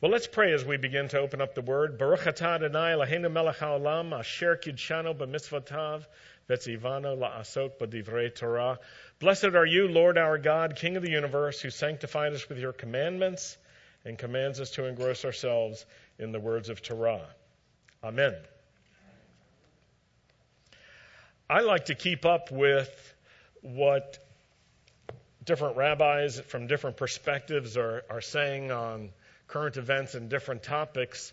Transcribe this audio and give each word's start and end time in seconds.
Well, 0.00 0.10
let's 0.10 0.26
pray 0.26 0.54
as 0.54 0.64
we 0.64 0.78
begin 0.78 1.08
to 1.08 1.18
open 1.18 1.42
up 1.42 1.54
the 1.54 1.60
word. 1.60 1.98
Baruch 1.98 2.20
atah 2.20 2.54
Adonai 2.54 2.94
Eloheinu 2.94 3.30
melech 3.30 3.58
haolam 3.58 4.18
asher 4.18 4.56
kidshanu 4.56 5.14
b'mitzvotav 5.14 6.06
v'tzivanu 6.48 7.18
la'asok 7.18 7.72
b'divrei 7.78 8.34
Torah. 8.34 8.78
Blessed 9.18 9.54
are 9.54 9.66
you, 9.66 9.88
Lord 9.88 10.16
our 10.16 10.38
God, 10.38 10.76
King 10.76 10.96
of 10.96 11.02
the 11.02 11.10
universe, 11.10 11.60
who 11.60 11.68
sanctified 11.68 12.32
us 12.32 12.48
with 12.48 12.56
your 12.56 12.72
commandments 12.72 13.58
and 14.06 14.16
commands 14.16 14.58
us 14.58 14.70
to 14.70 14.86
engross 14.86 15.26
ourselves 15.26 15.84
in 16.18 16.32
the 16.32 16.40
words 16.40 16.70
of 16.70 16.80
Torah. 16.80 17.26
Amen. 18.02 18.34
I 21.50 21.60
like 21.60 21.84
to 21.86 21.94
keep 21.94 22.24
up 22.24 22.50
with 22.50 23.14
what 23.60 24.18
different 25.44 25.76
rabbis 25.76 26.40
from 26.40 26.68
different 26.68 26.96
perspectives 26.96 27.76
are, 27.76 28.02
are 28.08 28.22
saying 28.22 28.70
on 28.70 29.10
current 29.50 29.76
events 29.76 30.14
and 30.14 30.28
different 30.28 30.62
topics. 30.62 31.32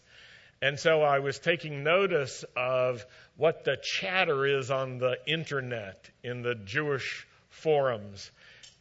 And 0.62 0.80
so 0.80 1.02
I 1.02 1.20
was 1.20 1.40
taking 1.40 1.84
notice 1.84 2.44
of 2.56 3.06
what 3.36 3.64
the 3.64 3.78
chatter 3.82 4.46
is 4.46 4.72
on 4.72 4.98
the 4.98 5.18
internet 5.28 6.10
in 6.24 6.42
the 6.42 6.56
Jewish 6.56 7.28
forums. 7.50 8.32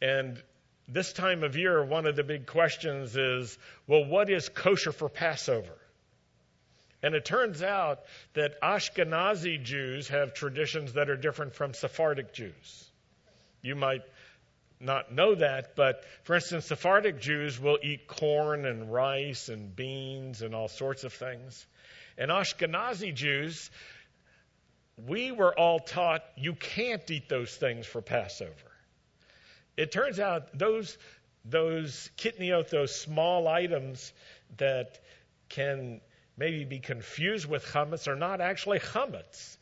And 0.01 0.41
this 0.87 1.13
time 1.13 1.43
of 1.43 1.55
year, 1.55 1.83
one 1.83 2.05
of 2.05 2.15
the 2.15 2.23
big 2.23 2.47
questions 2.47 3.15
is 3.15 3.57
well, 3.87 4.05
what 4.05 4.29
is 4.29 4.49
kosher 4.49 4.91
for 4.91 5.09
Passover? 5.09 5.77
And 7.03 7.13
it 7.13 7.25
turns 7.25 7.61
out 7.61 7.99
that 8.33 8.59
Ashkenazi 8.61 9.63
Jews 9.63 10.07
have 10.07 10.33
traditions 10.33 10.93
that 10.93 11.09
are 11.09 11.15
different 11.15 11.53
from 11.53 11.73
Sephardic 11.73 12.33
Jews. 12.33 12.89
You 13.61 13.75
might 13.75 14.01
not 14.79 15.11
know 15.11 15.35
that, 15.35 15.75
but 15.75 16.03
for 16.23 16.35
instance, 16.35 16.65
Sephardic 16.65 17.19
Jews 17.19 17.59
will 17.59 17.79
eat 17.81 18.07
corn 18.07 18.65
and 18.65 18.91
rice 18.91 19.49
and 19.49 19.75
beans 19.75 20.41
and 20.41 20.53
all 20.53 20.67
sorts 20.67 21.03
of 21.03 21.13
things. 21.13 21.65
And 22.17 22.31
Ashkenazi 22.31 23.13
Jews, 23.13 23.69
we 25.07 25.31
were 25.31 25.57
all 25.57 25.79
taught 25.79 26.23
you 26.35 26.53
can't 26.53 27.09
eat 27.09 27.29
those 27.29 27.55
things 27.55 27.85
for 27.85 28.01
Passover. 28.01 28.51
It 29.75 29.91
turns 29.91 30.19
out 30.19 30.57
those 30.57 30.97
those 31.45 32.09
kitniot, 32.17 32.69
those 32.69 32.93
small 32.93 33.47
items 33.47 34.11
that 34.57 34.99
can 35.49 36.01
maybe 36.35 36.65
be 36.65 36.79
confused 36.79 37.47
with 37.47 37.65
chametz 37.65 38.07
are 38.07 38.15
not 38.15 38.41
actually 38.41 38.79
chametz. 38.79 39.56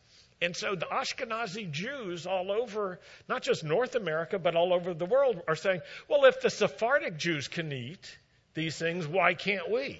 And 0.46 0.56
so 0.56 0.76
the 0.76 0.86
Ashkenazi 0.86 1.72
Jews 1.72 2.28
all 2.28 2.52
over, 2.52 3.00
not 3.28 3.42
just 3.42 3.64
North 3.64 3.96
America, 3.96 4.38
but 4.38 4.56
all 4.56 4.74
over 4.74 4.94
the 4.94 5.06
world, 5.06 5.42
are 5.48 5.56
saying, 5.56 5.82
well, 6.08 6.26
if 6.26 6.40
the 6.40 6.52
Sephardic 6.52 7.18
Jews 7.18 7.48
can 7.48 7.72
eat 7.72 8.16
these 8.54 8.78
things, 8.78 9.08
why 9.08 9.34
can't 9.34 9.72
we? 9.72 10.00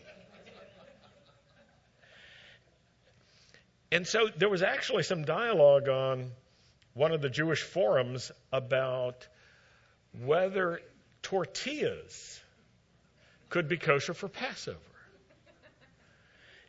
And 3.92 4.06
so 4.06 4.30
there 4.38 4.48
was 4.48 4.62
actually 4.62 5.02
some 5.02 5.26
dialogue 5.26 5.90
on 5.90 6.30
one 6.94 7.12
of 7.12 7.22
the 7.24 7.30
Jewish 7.30 7.64
forums 7.64 8.32
about 8.54 9.28
whether 10.24 10.80
tortillas 11.24 12.40
could 13.50 13.68
be 13.68 13.78
kosher 13.78 14.14
for 14.14 14.28
Passover 14.28 14.78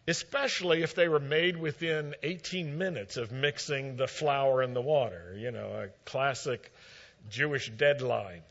especially 0.09 0.83
if 0.83 0.95
they 0.95 1.09
were 1.09 1.21
made 1.21 1.57
within 1.57 2.15
18 2.23 2.79
minutes 2.79 3.17
of 3.17 3.33
mixing 3.33 3.97
the 3.97 4.07
flour 4.07 4.63
and 4.63 4.75
the 4.75 4.81
water, 4.81 5.35
you 5.37 5.51
know, 5.51 5.67
a 5.67 5.89
classic 6.09 6.73
Jewish 7.29 7.69
deadline, 7.71 8.43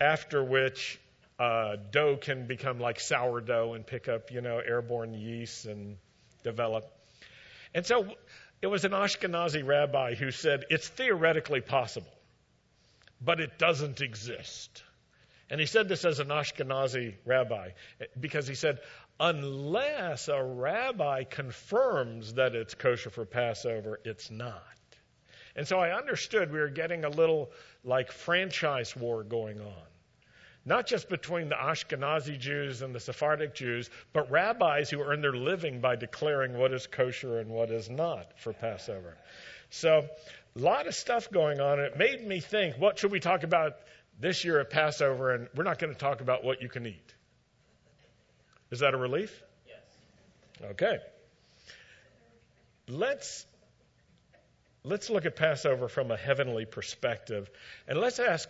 after 0.00 0.42
which 0.42 1.00
uh, 1.38 1.76
dough 1.90 2.16
can 2.16 2.46
become 2.46 2.78
like 2.78 3.00
sourdough 3.00 3.74
and 3.74 3.86
pick 3.86 4.08
up, 4.08 4.30
you 4.30 4.40
know, 4.40 4.58
airborne 4.58 5.14
yeast 5.14 5.66
and 5.66 5.96
develop. 6.44 6.84
And 7.74 7.84
so 7.84 8.06
it 8.62 8.68
was 8.68 8.84
an 8.84 8.92
Ashkenazi 8.92 9.66
rabbi 9.66 10.14
who 10.14 10.30
said 10.30 10.64
it's 10.70 10.88
theoretically 10.88 11.60
possible, 11.60 12.12
but 13.20 13.40
it 13.40 13.58
doesn't 13.58 14.00
exist. 14.00 14.82
And 15.50 15.60
he 15.60 15.66
said 15.66 15.88
this 15.88 16.04
as 16.04 16.18
an 16.18 16.28
Ashkenazi 16.28 17.14
rabbi 17.24 17.70
because 18.18 18.46
he 18.46 18.54
said, 18.54 18.80
unless 19.20 20.28
a 20.28 20.42
rabbi 20.42 21.24
confirms 21.24 22.34
that 22.34 22.54
it's 22.54 22.74
kosher 22.74 23.10
for 23.10 23.24
Passover, 23.24 24.00
it's 24.04 24.30
not. 24.30 24.62
And 25.56 25.66
so 25.66 25.78
I 25.78 25.96
understood 25.96 26.52
we 26.52 26.60
were 26.60 26.68
getting 26.68 27.04
a 27.04 27.08
little 27.08 27.50
like 27.82 28.12
franchise 28.12 28.94
war 28.94 29.24
going 29.24 29.60
on. 29.60 29.82
Not 30.64 30.86
just 30.86 31.08
between 31.08 31.48
the 31.48 31.54
Ashkenazi 31.54 32.38
Jews 32.38 32.82
and 32.82 32.94
the 32.94 33.00
Sephardic 33.00 33.54
Jews, 33.54 33.88
but 34.12 34.30
rabbis 34.30 34.90
who 34.90 35.02
earn 35.02 35.20
their 35.20 35.32
living 35.32 35.80
by 35.80 35.96
declaring 35.96 36.56
what 36.56 36.72
is 36.72 36.86
kosher 36.86 37.38
and 37.38 37.50
what 37.50 37.70
is 37.70 37.88
not 37.88 38.38
for 38.38 38.52
Passover. 38.52 39.16
So, 39.70 40.08
a 40.56 40.58
lot 40.58 40.86
of 40.86 40.94
stuff 40.94 41.30
going 41.30 41.60
on. 41.60 41.78
It 41.80 41.96
made 41.96 42.26
me 42.26 42.40
think, 42.40 42.76
what 42.76 42.98
should 42.98 43.12
we 43.12 43.20
talk 43.20 43.42
about 43.44 43.76
this 44.20 44.44
year 44.44 44.60
at 44.60 44.70
Passover? 44.70 45.32
And 45.32 45.48
we're 45.54 45.64
not 45.64 45.78
going 45.78 45.92
to 45.92 45.98
talk 45.98 46.20
about 46.20 46.44
what 46.44 46.62
you 46.62 46.68
can 46.68 46.86
eat. 46.86 47.14
Is 48.70 48.80
that 48.80 48.94
a 48.94 48.96
relief? 48.96 49.42
Yes. 49.66 50.70
Okay. 50.72 50.98
Let's 52.88 53.46
let's 54.84 55.10
look 55.10 55.26
at 55.26 55.36
Passover 55.36 55.88
from 55.88 56.10
a 56.10 56.16
heavenly 56.16 56.64
perspective, 56.64 57.50
and 57.86 57.98
let's 57.98 58.18
ask 58.18 58.48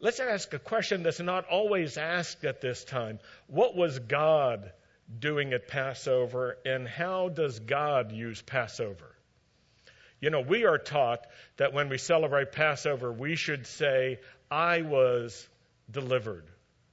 let's 0.00 0.20
ask 0.20 0.52
a 0.52 0.58
question 0.58 1.02
that's 1.02 1.20
not 1.20 1.46
always 1.48 1.96
asked 1.96 2.44
at 2.44 2.60
this 2.60 2.84
time. 2.84 3.18
What 3.46 3.76
was 3.76 3.98
God 3.98 4.72
doing 5.18 5.52
at 5.52 5.68
Passover, 5.68 6.58
and 6.64 6.86
how 6.86 7.28
does 7.28 7.58
God 7.60 8.12
use 8.12 8.42
Passover? 8.42 9.16
You 10.20 10.30
know, 10.30 10.40
we 10.40 10.64
are 10.64 10.78
taught 10.78 11.26
that 11.56 11.72
when 11.72 11.88
we 11.88 11.98
celebrate 11.98 12.52
Passover, 12.52 13.12
we 13.12 13.34
should 13.34 13.66
say, 13.66 14.20
I 14.50 14.82
was 14.82 15.48
delivered 15.90 16.44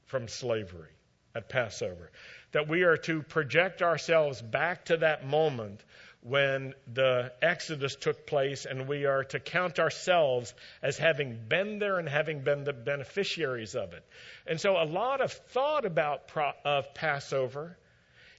from 0.05 0.27
slavery 0.27 0.89
at 1.35 1.47
Passover 1.47 2.11
that 2.51 2.67
we 2.67 2.83
are 2.83 2.97
to 2.97 3.21
project 3.21 3.81
ourselves 3.81 4.41
back 4.41 4.85
to 4.85 4.97
that 4.97 5.25
moment 5.25 5.83
when 6.21 6.73
the 6.93 7.31
Exodus 7.41 7.95
took 7.95 8.27
place, 8.27 8.65
and 8.65 8.87
we 8.87 9.05
are 9.05 9.23
to 9.23 9.39
count 9.39 9.79
ourselves 9.79 10.53
as 10.81 10.97
having 10.97 11.39
been 11.47 11.79
there 11.79 11.97
and 11.97 12.09
having 12.09 12.41
been 12.41 12.65
the 12.65 12.73
beneficiaries 12.73 13.73
of 13.75 13.93
it. 13.93 14.03
And 14.45 14.59
so, 14.59 14.81
a 14.81 14.83
lot 14.83 15.21
of 15.21 15.31
thought 15.31 15.85
about 15.85 16.27
pro- 16.27 16.51
of 16.65 16.93
Passover 16.93 17.77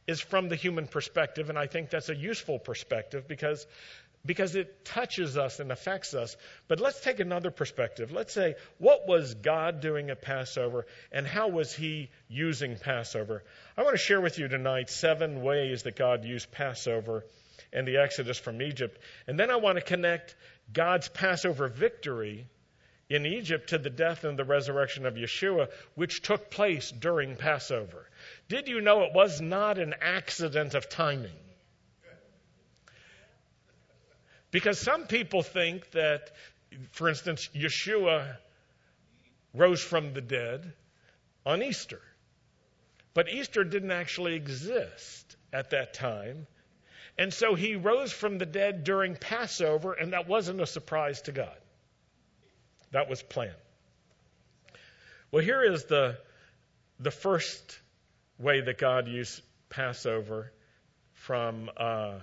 is 0.06 0.20
from 0.20 0.48
the 0.48 0.56
human 0.56 0.86
perspective, 0.88 1.48
and 1.48 1.58
I 1.58 1.66
think 1.66 1.88
that's 1.88 2.08
a 2.08 2.16
useful 2.16 2.58
perspective 2.58 3.26
because 3.26 3.66
because 4.24 4.54
it 4.54 4.84
touches 4.84 5.38
us 5.38 5.60
and 5.60 5.72
affects 5.72 6.14
us. 6.14 6.36
But 6.68 6.80
let's 6.80 7.00
take 7.00 7.20
another 7.20 7.50
perspective. 7.50 8.12
Let's 8.12 8.34
say, 8.34 8.56
what 8.78 9.08
was 9.08 9.34
God 9.34 9.80
doing 9.80 10.10
at 10.10 10.22
Passover 10.22 10.86
and 11.10 11.26
how 11.26 11.48
was 11.48 11.74
He 11.74 12.10
using 12.28 12.76
Passover? 12.76 13.42
I 13.76 13.82
want 13.82 13.94
to 13.94 14.02
share 14.02 14.20
with 14.20 14.38
you 14.38 14.48
tonight 14.48 14.90
seven 14.90 15.42
ways 15.42 15.84
that 15.84 15.96
God 15.96 16.24
used 16.24 16.50
Passover 16.50 17.24
and 17.72 17.86
the 17.86 17.98
Exodus 17.98 18.38
from 18.38 18.60
Egypt. 18.60 19.00
And 19.26 19.38
then 19.38 19.50
I 19.50 19.56
want 19.56 19.78
to 19.78 19.84
connect 19.84 20.34
God's 20.72 21.08
Passover 21.08 21.68
victory 21.68 22.46
in 23.08 23.26
Egypt 23.26 23.70
to 23.70 23.78
the 23.78 23.90
death 23.90 24.24
and 24.24 24.38
the 24.38 24.44
resurrection 24.44 25.04
of 25.06 25.14
Yeshua, 25.14 25.68
which 25.94 26.22
took 26.22 26.50
place 26.50 26.92
during 26.92 27.36
Passover. 27.36 28.08
Did 28.48 28.68
you 28.68 28.80
know 28.80 29.02
it 29.02 29.12
was 29.12 29.40
not 29.40 29.78
an 29.78 29.94
accident 30.00 30.74
of 30.74 30.88
timing? 30.88 31.30
Because 34.50 34.78
some 34.78 35.06
people 35.06 35.42
think 35.42 35.90
that, 35.92 36.30
for 36.92 37.08
instance, 37.08 37.48
Yeshua 37.54 38.36
rose 39.54 39.82
from 39.82 40.12
the 40.12 40.20
dead 40.20 40.72
on 41.46 41.62
Easter. 41.62 42.00
But 43.14 43.28
Easter 43.28 43.64
didn't 43.64 43.90
actually 43.90 44.34
exist 44.34 45.36
at 45.52 45.70
that 45.70 45.94
time. 45.94 46.46
And 47.18 47.34
so 47.34 47.54
he 47.54 47.76
rose 47.76 48.12
from 48.12 48.38
the 48.38 48.46
dead 48.46 48.84
during 48.84 49.16
Passover, 49.16 49.92
and 49.92 50.12
that 50.12 50.28
wasn't 50.28 50.60
a 50.60 50.66
surprise 50.66 51.22
to 51.22 51.32
God. 51.32 51.56
That 52.92 53.08
was 53.08 53.22
planned. 53.22 53.54
Well, 55.30 55.44
here 55.44 55.62
is 55.62 55.84
the, 55.84 56.18
the 56.98 57.10
first 57.10 57.78
way 58.38 58.62
that 58.62 58.78
God 58.78 59.06
used 59.06 59.42
Passover 59.68 60.50
from 61.12 61.70
uh, 61.76 62.20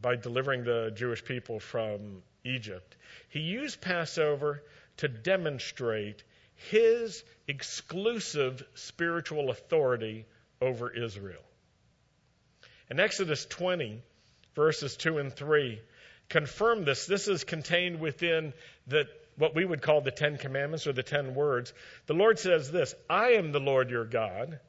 by 0.00 0.16
delivering 0.16 0.64
the 0.64 0.92
Jewish 0.94 1.24
people 1.24 1.60
from 1.60 2.22
Egypt. 2.44 2.96
He 3.28 3.40
used 3.40 3.80
Passover 3.80 4.62
to 4.98 5.08
demonstrate 5.08 6.22
his 6.54 7.24
exclusive 7.48 8.62
spiritual 8.74 9.50
authority 9.50 10.26
over 10.60 10.90
Israel. 10.90 11.42
In 12.90 13.00
Exodus 13.00 13.46
20, 13.46 14.02
verses 14.54 14.96
2 14.96 15.18
and 15.18 15.32
3, 15.32 15.80
confirm 16.28 16.84
this. 16.84 17.06
This 17.06 17.28
is 17.28 17.44
contained 17.44 18.00
within 18.00 18.52
the, 18.86 19.06
what 19.36 19.54
we 19.54 19.64
would 19.64 19.80
call 19.80 20.00
the 20.00 20.10
Ten 20.10 20.36
Commandments 20.36 20.86
or 20.86 20.92
the 20.92 21.02
Ten 21.02 21.34
Words. 21.34 21.72
The 22.06 22.14
Lord 22.14 22.38
says 22.38 22.70
this 22.70 22.94
I 23.08 23.30
am 23.30 23.52
the 23.52 23.60
Lord 23.60 23.90
your 23.90 24.04
God 24.04 24.60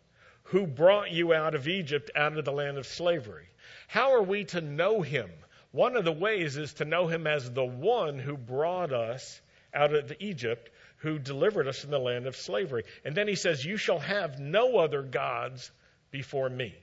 who 0.45 0.67
brought 0.67 1.11
you 1.11 1.33
out 1.33 1.55
of 1.55 1.67
Egypt, 1.67 2.11
out 2.15 2.37
of 2.37 2.45
the 2.45 2.51
land 2.51 2.77
of 2.77 2.85
slavery. 2.85 3.47
How 3.87 4.13
are 4.13 4.23
we 4.23 4.45
to 4.45 4.61
know 4.61 5.01
him? 5.01 5.29
One 5.71 5.95
of 5.95 6.03
the 6.03 6.11
ways 6.11 6.57
is 6.57 6.73
to 6.75 6.85
know 6.85 7.07
him 7.07 7.27
as 7.27 7.49
the 7.49 7.65
one 7.65 8.19
who 8.19 8.35
brought 8.35 8.91
us 8.91 9.41
out 9.73 9.93
of 9.93 10.13
Egypt, 10.19 10.69
who 10.97 11.17
delivered 11.17 11.67
us 11.67 11.79
from 11.79 11.91
the 11.91 11.99
land 11.99 12.27
of 12.27 12.35
slavery. 12.35 12.83
And 13.05 13.15
then 13.15 13.27
he 13.27 13.35
says, 13.35 13.65
You 13.65 13.77
shall 13.77 13.99
have 13.99 14.39
no 14.39 14.77
other 14.77 15.01
gods 15.01 15.71
before 16.11 16.49
me. 16.49 16.75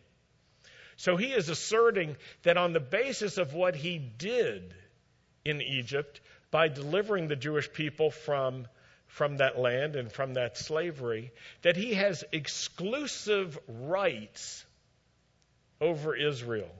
So 0.96 1.17
he 1.17 1.32
is 1.32 1.49
asserting 1.49 2.17
that 2.43 2.56
on 2.56 2.73
the 2.73 2.81
basis 2.81 3.38
of 3.38 3.55
what 3.55 3.76
he 3.76 3.99
did 3.99 4.75
in 5.44 5.62
Egypt, 5.62 6.20
by 6.50 6.69
delivering 6.69 7.29
the 7.29 7.37
Jewish 7.37 7.70
people 7.73 8.11
from, 8.11 8.67
from 9.06 9.37
that 9.37 9.58
land 9.58 9.96
and 9.96 10.11
from 10.11 10.35
that 10.35 10.56
slavery, 10.56 11.31
that 11.62 11.76
he 11.76 11.94
has 11.94 12.25
exclusive 12.32 13.58
rights 13.69 14.64
over 15.80 16.14
Israel. 16.14 16.70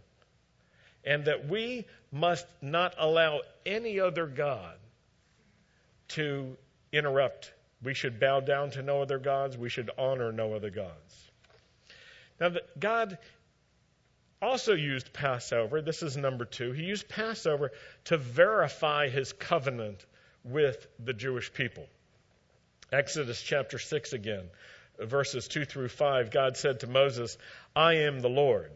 And 1.05 1.25
that 1.25 1.49
we 1.49 1.87
must 2.13 2.47
not 2.61 2.95
allow 2.99 3.41
any 3.65 4.01
other 4.01 4.27
God 4.27 4.77
to 6.09 6.57
interrupt. 6.93 7.53
We 7.83 7.95
should 7.95 8.19
bow 8.19 8.41
down 8.41 8.71
to 8.73 8.83
no 8.83 9.03
other 9.03 9.19
gods. 9.19 9.57
We 9.57 9.69
should 9.69 9.91
honor 9.97 10.33
no 10.33 10.55
other 10.55 10.71
gods. 10.71 11.31
Now, 12.41 12.53
God 12.79 13.19
also 14.41 14.75
used 14.75 15.13
Passover. 15.13 15.83
This 15.83 16.03
is 16.03 16.17
number 16.17 16.45
two. 16.45 16.73
He 16.73 16.85
used 16.85 17.09
Passover 17.09 17.73
to 18.05 18.17
verify 18.17 19.09
his 19.09 19.33
covenant 19.33 20.05
with 20.45 20.87
the 20.99 21.13
Jewish 21.13 21.53
people. 21.53 21.87
Exodus 22.93 23.43
chapter 23.43 23.79
6 23.79 24.13
again, 24.13 24.49
verses 24.99 25.49
2 25.49 25.65
through 25.65 25.89
5. 25.89 26.31
God 26.31 26.57
said 26.57 26.81
to 26.81 26.87
Moses, 26.87 27.37
I 27.75 27.95
am 27.95 28.21
the 28.21 28.31
Lord. 28.31 28.71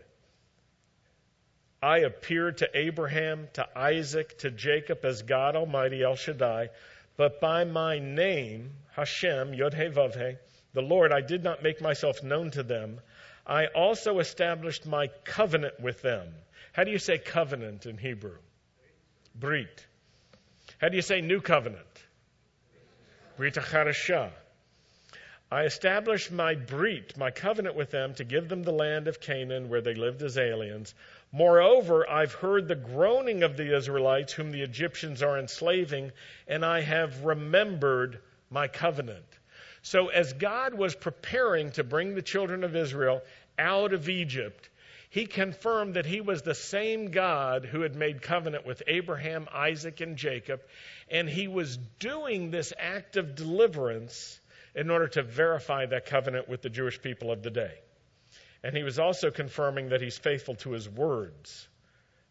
I 1.82 1.98
appeared 1.98 2.58
to 2.58 2.70
Abraham, 2.74 3.48
to 3.54 3.66
Isaac, 3.76 4.38
to 4.38 4.50
Jacob 4.52 5.04
as 5.04 5.22
God 5.22 5.56
Almighty 5.56 6.02
El 6.02 6.14
Shaddai, 6.14 6.70
but 7.16 7.40
by 7.40 7.64
my 7.64 7.98
name, 7.98 8.70
Hashem, 8.94 9.52
Yod 9.54 9.74
He 9.74 9.84
Vav 9.84 10.14
He, 10.14 10.36
the 10.74 10.82
Lord, 10.82 11.12
I 11.12 11.20
did 11.20 11.42
not 11.42 11.62
make 11.62 11.80
myself 11.80 12.22
known 12.22 12.52
to 12.52 12.62
them. 12.62 13.00
I 13.46 13.66
also 13.66 14.20
established 14.20 14.86
my 14.86 15.08
covenant 15.24 15.80
with 15.80 16.00
them. 16.02 16.32
How 16.72 16.84
do 16.84 16.92
you 16.92 16.98
say 16.98 17.18
covenant 17.18 17.84
in 17.84 17.98
Hebrew? 17.98 18.38
Brit. 19.34 19.84
How 20.78 20.88
do 20.88 20.96
you 20.96 21.02
say 21.02 21.20
new 21.20 21.40
covenant? 21.40 21.84
Brit 23.36 23.54
Chadashah. 23.54 24.30
I 25.50 25.64
established 25.64 26.32
my 26.32 26.54
brit, 26.54 27.18
my 27.18 27.30
covenant 27.30 27.76
with 27.76 27.90
them, 27.90 28.14
to 28.14 28.24
give 28.24 28.48
them 28.48 28.62
the 28.62 28.72
land 28.72 29.06
of 29.06 29.20
Canaan 29.20 29.68
where 29.68 29.82
they 29.82 29.94
lived 29.94 30.22
as 30.22 30.38
aliens. 30.38 30.94
Moreover, 31.32 32.08
I've 32.08 32.34
heard 32.34 32.68
the 32.68 32.74
groaning 32.74 33.42
of 33.42 33.56
the 33.56 33.74
Israelites, 33.74 34.34
whom 34.34 34.52
the 34.52 34.60
Egyptians 34.60 35.22
are 35.22 35.38
enslaving, 35.38 36.12
and 36.46 36.62
I 36.62 36.82
have 36.82 37.24
remembered 37.24 38.20
my 38.50 38.68
covenant. 38.68 39.24
So, 39.80 40.08
as 40.08 40.34
God 40.34 40.74
was 40.74 40.94
preparing 40.94 41.72
to 41.72 41.84
bring 41.84 42.14
the 42.14 42.22
children 42.22 42.64
of 42.64 42.76
Israel 42.76 43.22
out 43.58 43.94
of 43.94 44.10
Egypt, 44.10 44.68
he 45.08 45.26
confirmed 45.26 45.94
that 45.94 46.06
he 46.06 46.20
was 46.20 46.42
the 46.42 46.54
same 46.54 47.10
God 47.10 47.64
who 47.64 47.80
had 47.80 47.96
made 47.96 48.20
covenant 48.22 48.66
with 48.66 48.82
Abraham, 48.86 49.48
Isaac, 49.52 50.00
and 50.00 50.16
Jacob, 50.16 50.60
and 51.10 51.28
he 51.28 51.48
was 51.48 51.78
doing 51.98 52.50
this 52.50 52.74
act 52.78 53.16
of 53.16 53.34
deliverance 53.34 54.38
in 54.74 54.90
order 54.90 55.08
to 55.08 55.22
verify 55.22 55.86
that 55.86 56.06
covenant 56.06 56.48
with 56.48 56.62
the 56.62 56.70
Jewish 56.70 57.00
people 57.00 57.30
of 57.30 57.42
the 57.42 57.50
day. 57.50 57.78
And 58.64 58.76
he 58.76 58.82
was 58.82 58.98
also 58.98 59.30
confirming 59.30 59.88
that 59.88 60.00
he's 60.00 60.18
faithful 60.18 60.54
to 60.56 60.72
his 60.72 60.88
words 60.88 61.68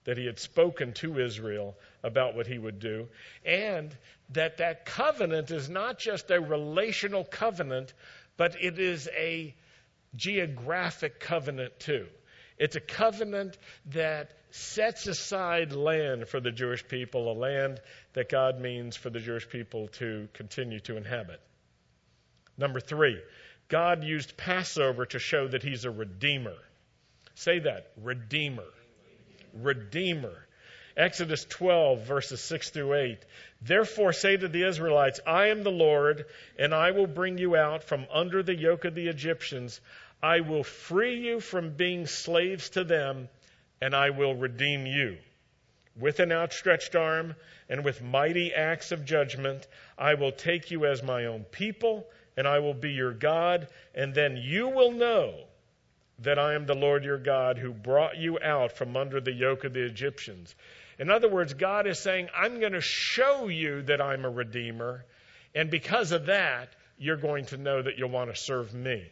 that 0.04 0.18
he 0.18 0.26
had 0.26 0.40
spoken 0.40 0.94
to 0.94 1.20
Israel 1.20 1.78
about 2.04 2.36
what 2.36 2.48
he 2.48 2.58
would 2.58 2.80
do, 2.80 3.08
and 3.46 3.96
that 4.30 4.58
that 4.58 4.86
covenant 4.86 5.52
is 5.52 5.70
not 5.70 6.00
just 6.00 6.32
a 6.32 6.42
relational 6.42 7.24
covenant, 7.24 7.94
but 8.38 8.56
it 8.62 8.80
is 8.80 9.08
a 9.16 9.54
geographic 10.16 11.20
covenant 11.20 11.80
too. 11.80 12.08
It's 12.58 12.76
a 12.76 12.82
covenant 12.82 13.58
that 13.88 14.32
sets 14.52 15.08
aside 15.08 15.72
land 15.72 16.28
for 16.28 16.40
the 16.40 16.52
Jewish 16.52 16.88
people, 16.88 17.32
a 17.32 17.34
land 17.34 17.80
that 18.14 18.30
God 18.30 18.60
means 18.60 18.96
for 18.96 19.10
the 19.10 19.20
Jewish 19.20 19.48
people 19.48 19.88
to 20.00 20.28
continue 20.34 20.80
to 20.82 20.98
inhabit. 20.98 21.40
Number 22.58 22.80
three, 22.80 23.20
God 23.72 24.04
used 24.04 24.36
Passover 24.36 25.06
to 25.06 25.18
show 25.18 25.48
that 25.48 25.64
he's 25.64 25.86
a 25.86 25.92
redeemer. 25.92 26.58
Say 27.36 27.60
that, 27.60 27.94
redeemer. 28.04 28.68
Redeemer. 29.54 30.46
Exodus 30.98 31.46
12, 31.46 32.02
verses 32.02 32.42
6 32.42 32.72
through 32.72 32.94
8. 32.96 33.20
Therefore 33.62 34.12
say 34.12 34.36
to 34.36 34.50
the 34.50 34.68
Israelites, 34.68 35.22
I 35.26 35.48
am 35.48 35.64
the 35.64 35.72
Lord, 35.72 36.26
and 36.60 36.76
I 36.76 36.92
will 36.92 37.08
bring 37.08 37.38
you 37.38 37.56
out 37.56 37.86
from 37.86 38.08
under 38.12 38.44
the 38.44 38.54
yoke 38.54 38.84
of 38.84 38.94
the 38.94 39.08
Egyptians. 39.08 39.80
I 40.22 40.42
will 40.42 40.66
free 40.66 41.26
you 41.26 41.40
from 41.40 41.78
being 41.78 42.08
slaves 42.08 42.72
to 42.72 42.84
them, 42.84 43.30
and 43.80 43.96
I 43.96 44.10
will 44.10 44.36
redeem 44.36 44.86
you. 44.86 45.18
With 45.98 46.20
an 46.20 46.34
outstretched 46.34 46.94
arm 46.98 47.38
and 47.70 47.86
with 47.86 48.02
mighty 48.02 48.54
acts 48.54 48.92
of 48.92 49.06
judgment, 49.06 49.66
I 49.98 50.16
will 50.16 50.34
take 50.34 50.72
you 50.72 50.86
as 50.86 51.02
my 51.02 51.28
own 51.28 51.46
people, 51.46 52.06
and 52.38 52.48
I 52.48 52.60
will 52.60 52.74
be 52.74 52.92
your 52.92 53.14
God, 53.14 53.68
and 53.94 54.14
then 54.14 54.38
you 54.38 54.70
will 54.70 54.92
know 54.92 55.36
that 56.20 56.40
I 56.40 56.54
am 56.54 56.66
the 56.66 56.76
Lord 56.76 57.04
your 57.04 57.18
God 57.18 57.58
who 57.58 57.72
brought 57.72 58.18
you 58.18 58.40
out 58.40 58.74
from 58.74 58.96
under 58.96 59.20
the 59.20 59.34
yoke 59.34 59.64
of 59.64 59.74
the 59.74 59.86
Egyptians. 59.86 60.56
In 61.00 61.10
other 61.10 61.30
words, 61.30 61.54
God 61.54 61.88
is 61.88 61.98
saying, 62.00 62.30
I'm 62.36 62.60
going 62.60 62.74
to 62.74 62.82
show 62.82 63.48
you 63.48 63.82
that 63.84 64.02
I'm 64.02 64.24
a 64.24 64.30
redeemer, 64.30 65.06
and 65.56 65.70
because 65.70 66.12
of 66.12 66.28
that, 66.28 66.76
you're 66.98 67.18
going 67.18 67.46
to 67.46 67.58
know 67.58 67.82
that 67.82 67.98
you'll 67.98 68.10
want 68.10 68.30
to 68.30 68.40
serve 68.40 68.74
me. 68.74 69.04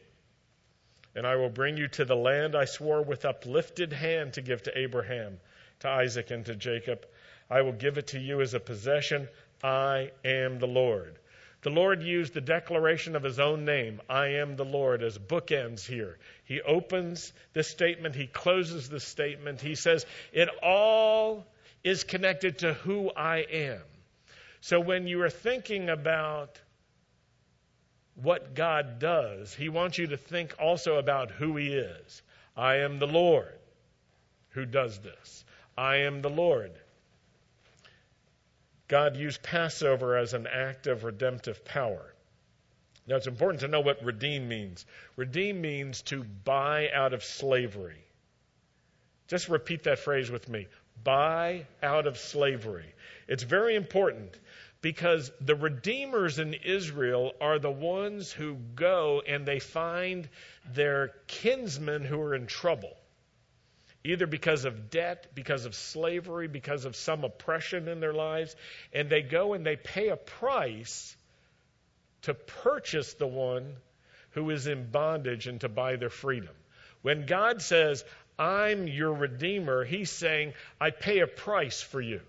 And 1.16 1.26
I 1.26 1.36
will 1.38 1.50
bring 1.50 1.76
you 1.76 1.88
to 1.90 2.06
the 2.06 2.16
land 2.16 2.56
I 2.56 2.66
swore 2.66 3.02
with 3.02 3.26
uplifted 3.26 3.92
hand 3.92 4.34
to 4.34 4.42
give 4.42 4.62
to 4.64 4.78
Abraham, 4.78 5.40
to 5.80 5.90
Isaac, 5.90 6.30
and 6.30 6.46
to 6.46 6.56
Jacob. 6.56 7.08
I 7.50 7.64
will 7.64 7.74
give 7.74 7.98
it 7.98 8.08
to 8.08 8.20
you 8.20 8.42
as 8.42 8.54
a 8.54 8.60
possession. 8.60 9.28
I 9.64 10.12
am 10.24 10.60
the 10.60 10.68
Lord. 10.68 11.18
The 11.62 11.70
Lord 11.70 12.02
used 12.02 12.34
the 12.34 12.42
declaration 12.42 13.16
of 13.16 13.24
his 13.24 13.40
own 13.40 13.66
name, 13.66 14.02
I 14.10 14.28
am 14.28 14.56
the 14.56 14.66
Lord, 14.66 15.04
as 15.04 15.18
bookends 15.18 15.86
here. 15.86 16.18
He 16.46 16.62
opens 16.62 17.34
this 17.54 17.68
statement, 17.68 18.16
he 18.16 18.28
closes 18.28 18.88
this 18.88 19.04
statement. 19.04 19.60
He 19.60 19.76
says, 19.76 20.06
It 20.32 20.50
all 20.64 21.46
is 21.84 22.06
connected 22.06 22.60
to 22.60 22.74
who 22.74 23.12
I 23.12 23.40
am. 23.40 23.82
So 24.62 24.80
when 24.80 25.08
you 25.08 25.22
are 25.22 25.30
thinking 25.30 25.90
about 25.90 26.60
what 28.16 28.54
God 28.54 29.00
does, 29.00 29.54
he 29.54 29.70
wants 29.70 29.98
you 29.98 30.08
to 30.08 30.18
think 30.18 30.56
also 30.60 30.96
about 30.96 31.32
who 31.32 31.58
he 31.58 31.74
is. 31.74 32.22
I 32.56 32.78
am 32.78 33.00
the 33.00 33.08
Lord 33.08 33.58
who 34.50 34.66
does 34.66 35.00
this. 35.00 35.46
I 35.78 35.98
am 35.98 36.22
the 36.22 36.30
Lord 36.30 36.72
God 38.90 39.16
used 39.16 39.42
Passover 39.44 40.18
as 40.18 40.34
an 40.34 40.48
act 40.48 40.88
of 40.88 41.04
redemptive 41.04 41.64
power. 41.64 42.14
Now, 43.08 43.16
it's 43.16 43.28
important 43.28 43.62
to 43.62 43.68
know 43.68 43.80
what 43.82 44.04
redeem 44.04 44.50
means. 44.50 44.86
Redeem 45.16 45.62
means 45.62 46.02
to 46.04 46.24
buy 46.24 46.90
out 46.94 47.14
of 47.14 47.24
slavery. 47.24 48.04
Just 49.28 49.48
repeat 49.48 49.84
that 49.84 50.00
phrase 50.00 50.30
with 50.30 50.50
me 50.50 50.68
buy 51.02 51.66
out 51.82 52.08
of 52.08 52.18
slavery. 52.18 52.94
It's 53.28 53.44
very 53.44 53.76
important 53.76 54.38
because 54.82 55.32
the 55.40 55.56
redeemers 55.56 56.40
in 56.40 56.54
Israel 56.54 57.34
are 57.40 57.58
the 57.58 57.72
ones 57.72 58.34
who 58.34 58.56
go 58.76 59.22
and 59.26 59.46
they 59.46 59.60
find 59.60 60.28
their 60.74 61.14
kinsmen 61.28 62.04
who 62.04 62.20
are 62.20 62.36
in 62.36 62.48
trouble 62.48 62.99
either 64.04 64.28
because 64.28 64.66
of 64.66 64.90
debt, 64.90 65.28
because 65.36 65.66
of 65.66 65.76
slavery, 65.76 66.48
because 66.48 66.86
of 66.86 66.96
some 66.96 67.24
oppression 67.24 67.88
in 67.88 68.00
their 68.00 68.14
lives, 68.14 68.56
and 68.94 69.10
they 69.10 69.22
go 69.22 69.54
and 69.54 69.66
they 69.66 69.76
pay 69.76 70.10
a 70.10 70.16
price 70.16 71.16
to 72.22 72.34
purchase 72.34 73.14
the 73.16 73.28
one 73.28 73.76
who 74.32 74.50
is 74.50 74.68
in 74.68 74.90
bondage 74.90 75.48
and 75.48 75.62
to 75.62 75.70
buy 75.70 75.96
their 75.96 76.10
freedom. 76.10 76.56
When 77.02 77.26
God 77.26 77.62
says, 77.62 78.04
I'm 78.38 78.88
your 78.88 79.14
Redeemer, 79.14 79.84
He's 79.84 80.10
saying, 80.10 80.54
I 80.80 80.92
pay 80.92 81.20
a 81.20 81.28
price 81.28 81.82
for 81.82 82.00
you, 82.00 82.22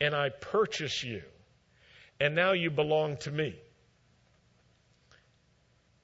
and 0.00 0.14
I 0.14 0.28
purchase 0.28 1.02
you, 1.02 1.22
and 2.20 2.34
now 2.34 2.52
you 2.52 2.70
belong 2.70 3.16
to 3.18 3.30
me. 3.30 3.56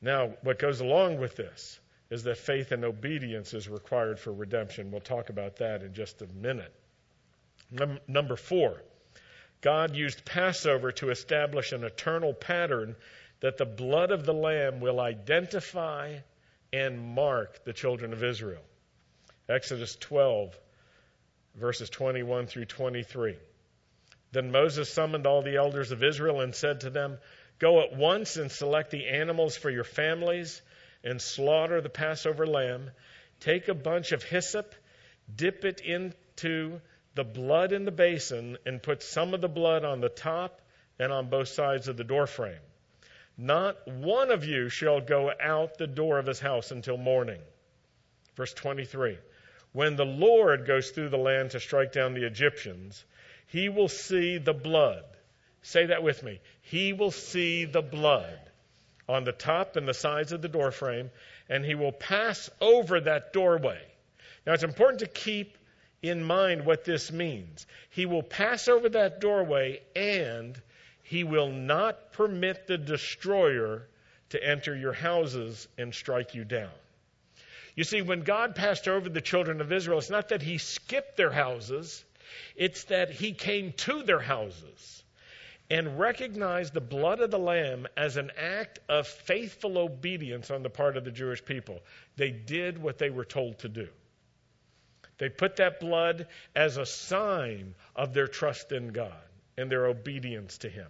Now, 0.00 0.34
what 0.42 0.58
goes 0.58 0.80
along 0.80 1.18
with 1.18 1.36
this? 1.36 1.78
Is 2.10 2.22
that 2.24 2.38
faith 2.38 2.72
and 2.72 2.84
obedience 2.84 3.52
is 3.52 3.68
required 3.68 4.18
for 4.18 4.32
redemption. 4.32 4.90
We'll 4.90 5.00
talk 5.00 5.28
about 5.28 5.56
that 5.56 5.82
in 5.82 5.92
just 5.94 6.22
a 6.22 6.26
minute. 6.26 6.72
Num- 7.70 8.00
number 8.08 8.36
four, 8.36 8.82
God 9.60 9.94
used 9.94 10.24
Passover 10.24 10.92
to 10.92 11.10
establish 11.10 11.72
an 11.72 11.84
eternal 11.84 12.32
pattern 12.32 12.96
that 13.40 13.58
the 13.58 13.66
blood 13.66 14.10
of 14.10 14.24
the 14.24 14.32
Lamb 14.32 14.80
will 14.80 15.00
identify 15.00 16.16
and 16.72 17.14
mark 17.14 17.64
the 17.64 17.72
children 17.72 18.12
of 18.12 18.24
Israel. 18.24 18.62
Exodus 19.48 19.96
12, 19.96 20.58
verses 21.54 21.90
21 21.90 22.46
through 22.46 22.66
23. 22.66 23.36
Then 24.32 24.50
Moses 24.50 24.90
summoned 24.90 25.26
all 25.26 25.42
the 25.42 25.56
elders 25.56 25.90
of 25.90 26.02
Israel 26.02 26.40
and 26.40 26.54
said 26.54 26.80
to 26.80 26.90
them, 26.90 27.18
Go 27.58 27.82
at 27.82 27.96
once 27.96 28.36
and 28.36 28.52
select 28.52 28.90
the 28.90 29.08
animals 29.08 29.56
for 29.56 29.70
your 29.70 29.84
families 29.84 30.60
and 31.04 31.20
slaughter 31.20 31.80
the 31.80 31.88
Passover 31.88 32.46
lamb. 32.46 32.90
Take 33.40 33.68
a 33.68 33.74
bunch 33.74 34.12
of 34.12 34.22
hyssop, 34.22 34.74
dip 35.34 35.64
it 35.64 35.80
into 35.80 36.80
the 37.14 37.24
blood 37.24 37.72
in 37.72 37.84
the 37.84 37.92
basin, 37.92 38.58
and 38.66 38.82
put 38.82 39.02
some 39.02 39.34
of 39.34 39.40
the 39.40 39.48
blood 39.48 39.84
on 39.84 40.00
the 40.00 40.08
top 40.08 40.60
and 40.98 41.12
on 41.12 41.30
both 41.30 41.48
sides 41.48 41.88
of 41.88 41.96
the 41.96 42.04
doorframe. 42.04 42.60
Not 43.36 43.86
one 43.86 44.30
of 44.30 44.44
you 44.44 44.68
shall 44.68 45.00
go 45.00 45.32
out 45.40 45.78
the 45.78 45.86
door 45.86 46.18
of 46.18 46.26
his 46.26 46.40
house 46.40 46.72
until 46.72 46.96
morning. 46.96 47.40
Verse 48.34 48.52
23. 48.52 49.18
When 49.72 49.96
the 49.96 50.06
Lord 50.06 50.66
goes 50.66 50.90
through 50.90 51.10
the 51.10 51.18
land 51.18 51.52
to 51.52 51.60
strike 51.60 51.92
down 51.92 52.14
the 52.14 52.26
Egyptians, 52.26 53.04
he 53.46 53.68
will 53.68 53.88
see 53.88 54.38
the 54.38 54.54
blood. 54.54 55.04
Say 55.62 55.86
that 55.86 56.02
with 56.02 56.22
me. 56.22 56.40
He 56.62 56.92
will 56.92 57.10
see 57.10 57.64
the 57.64 57.82
blood 57.82 58.47
on 59.08 59.24
the 59.24 59.32
top 59.32 59.76
and 59.76 59.88
the 59.88 59.94
sides 59.94 60.32
of 60.32 60.42
the 60.42 60.48
doorframe, 60.48 61.10
and 61.48 61.64
he 61.64 61.74
will 61.74 61.92
pass 61.92 62.50
over 62.60 63.00
that 63.00 63.32
doorway. 63.32 63.80
Now, 64.46 64.52
it's 64.52 64.62
important 64.62 65.00
to 65.00 65.06
keep 65.06 65.56
in 66.02 66.22
mind 66.22 66.64
what 66.64 66.84
this 66.84 67.10
means. 67.10 67.66
He 67.90 68.06
will 68.06 68.22
pass 68.22 68.68
over 68.68 68.88
that 68.90 69.20
doorway 69.20 69.80
and 69.96 70.60
he 71.02 71.24
will 71.24 71.50
not 71.50 72.12
permit 72.12 72.66
the 72.66 72.78
destroyer 72.78 73.88
to 74.30 74.42
enter 74.44 74.76
your 74.76 74.92
houses 74.92 75.66
and 75.78 75.94
strike 75.94 76.34
you 76.34 76.44
down. 76.44 76.70
You 77.74 77.84
see, 77.84 78.02
when 78.02 78.22
God 78.22 78.54
passed 78.54 78.88
over 78.88 79.08
the 79.08 79.20
children 79.20 79.60
of 79.60 79.72
Israel, 79.72 79.98
it's 79.98 80.10
not 80.10 80.28
that 80.28 80.42
he 80.42 80.58
skipped 80.58 81.16
their 81.16 81.30
houses, 81.30 82.04
it's 82.56 82.84
that 82.84 83.10
he 83.10 83.32
came 83.32 83.72
to 83.72 84.02
their 84.02 84.20
houses 84.20 85.02
and 85.70 85.98
recognized 85.98 86.72
the 86.72 86.80
blood 86.80 87.20
of 87.20 87.30
the 87.30 87.38
Lamb 87.38 87.86
as 87.96 88.16
an 88.16 88.30
act 88.36 88.78
of 88.88 89.06
faithful 89.06 89.76
obedience 89.76 90.50
on 90.50 90.62
the 90.62 90.70
part 90.70 90.96
of 90.96 91.04
the 91.04 91.10
Jewish 91.10 91.44
people. 91.44 91.80
They 92.16 92.30
did 92.30 92.78
what 92.78 92.98
they 92.98 93.10
were 93.10 93.24
told 93.24 93.58
to 93.60 93.68
do. 93.68 93.88
They 95.18 95.28
put 95.28 95.56
that 95.56 95.80
blood 95.80 96.28
as 96.54 96.76
a 96.76 96.86
sign 96.86 97.74
of 97.94 98.14
their 98.14 98.28
trust 98.28 98.72
in 98.72 98.88
God 98.88 99.12
and 99.56 99.70
their 99.70 99.86
obedience 99.86 100.58
to 100.58 100.68
Him. 100.68 100.86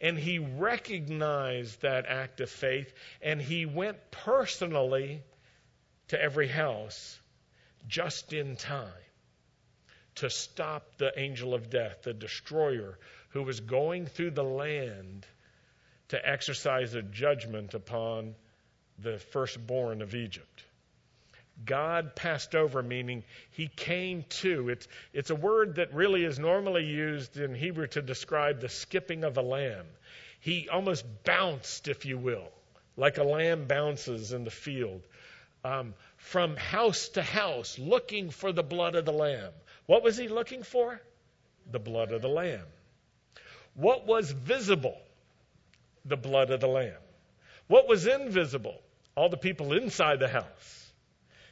And 0.00 0.16
he 0.16 0.38
recognized 0.38 1.82
that 1.82 2.06
act 2.06 2.40
of 2.40 2.48
faith 2.48 2.92
and 3.20 3.42
he 3.42 3.66
went 3.66 4.12
personally 4.12 5.22
to 6.08 6.22
every 6.22 6.46
house 6.46 7.18
just 7.88 8.32
in 8.32 8.56
time 8.56 8.92
to 10.16 10.30
stop 10.30 10.96
the 10.98 11.16
angel 11.18 11.54
of 11.54 11.68
death, 11.68 12.02
the 12.02 12.12
destroyer, 12.12 12.98
who 13.30 13.42
was 13.42 13.60
going 13.60 14.06
through 14.06 14.30
the 14.30 14.44
land 14.44 15.26
to 16.08 16.28
exercise 16.28 16.94
a 16.94 17.02
judgment 17.02 17.74
upon 17.74 18.34
the 18.98 19.18
firstborn 19.18 20.02
of 20.02 20.14
Egypt. 20.14 20.64
God 21.64 22.14
passed 22.14 22.54
over, 22.54 22.82
meaning 22.82 23.24
he 23.50 23.68
came 23.68 24.24
to. 24.28 24.68
It's, 24.68 24.86
it's 25.12 25.30
a 25.30 25.34
word 25.34 25.76
that 25.76 25.92
really 25.92 26.24
is 26.24 26.38
normally 26.38 26.84
used 26.84 27.36
in 27.36 27.54
Hebrew 27.54 27.88
to 27.88 28.02
describe 28.02 28.60
the 28.60 28.68
skipping 28.68 29.24
of 29.24 29.36
a 29.36 29.42
lamb. 29.42 29.86
He 30.40 30.68
almost 30.68 31.04
bounced, 31.24 31.88
if 31.88 32.06
you 32.06 32.16
will, 32.16 32.48
like 32.96 33.18
a 33.18 33.24
lamb 33.24 33.66
bounces 33.66 34.32
in 34.32 34.44
the 34.44 34.50
field, 34.50 35.02
um, 35.64 35.94
from 36.16 36.56
house 36.56 37.08
to 37.10 37.22
house, 37.22 37.78
looking 37.78 38.30
for 38.30 38.52
the 38.52 38.62
blood 38.62 38.94
of 38.94 39.04
the 39.04 39.12
lamb. 39.12 39.52
What 39.86 40.04
was 40.04 40.16
he 40.16 40.28
looking 40.28 40.62
for? 40.62 41.00
The 41.70 41.80
blood 41.80 42.12
of 42.12 42.22
the 42.22 42.28
lamb. 42.28 42.66
What 43.78 44.06
was 44.06 44.30
visible? 44.30 44.98
The 46.04 46.16
blood 46.16 46.50
of 46.50 46.60
the 46.60 46.68
lamb. 46.68 47.02
What 47.66 47.88
was 47.88 48.06
invisible? 48.06 48.80
All 49.14 49.28
the 49.28 49.36
people 49.36 49.72
inside 49.72 50.20
the 50.20 50.28
house 50.28 50.88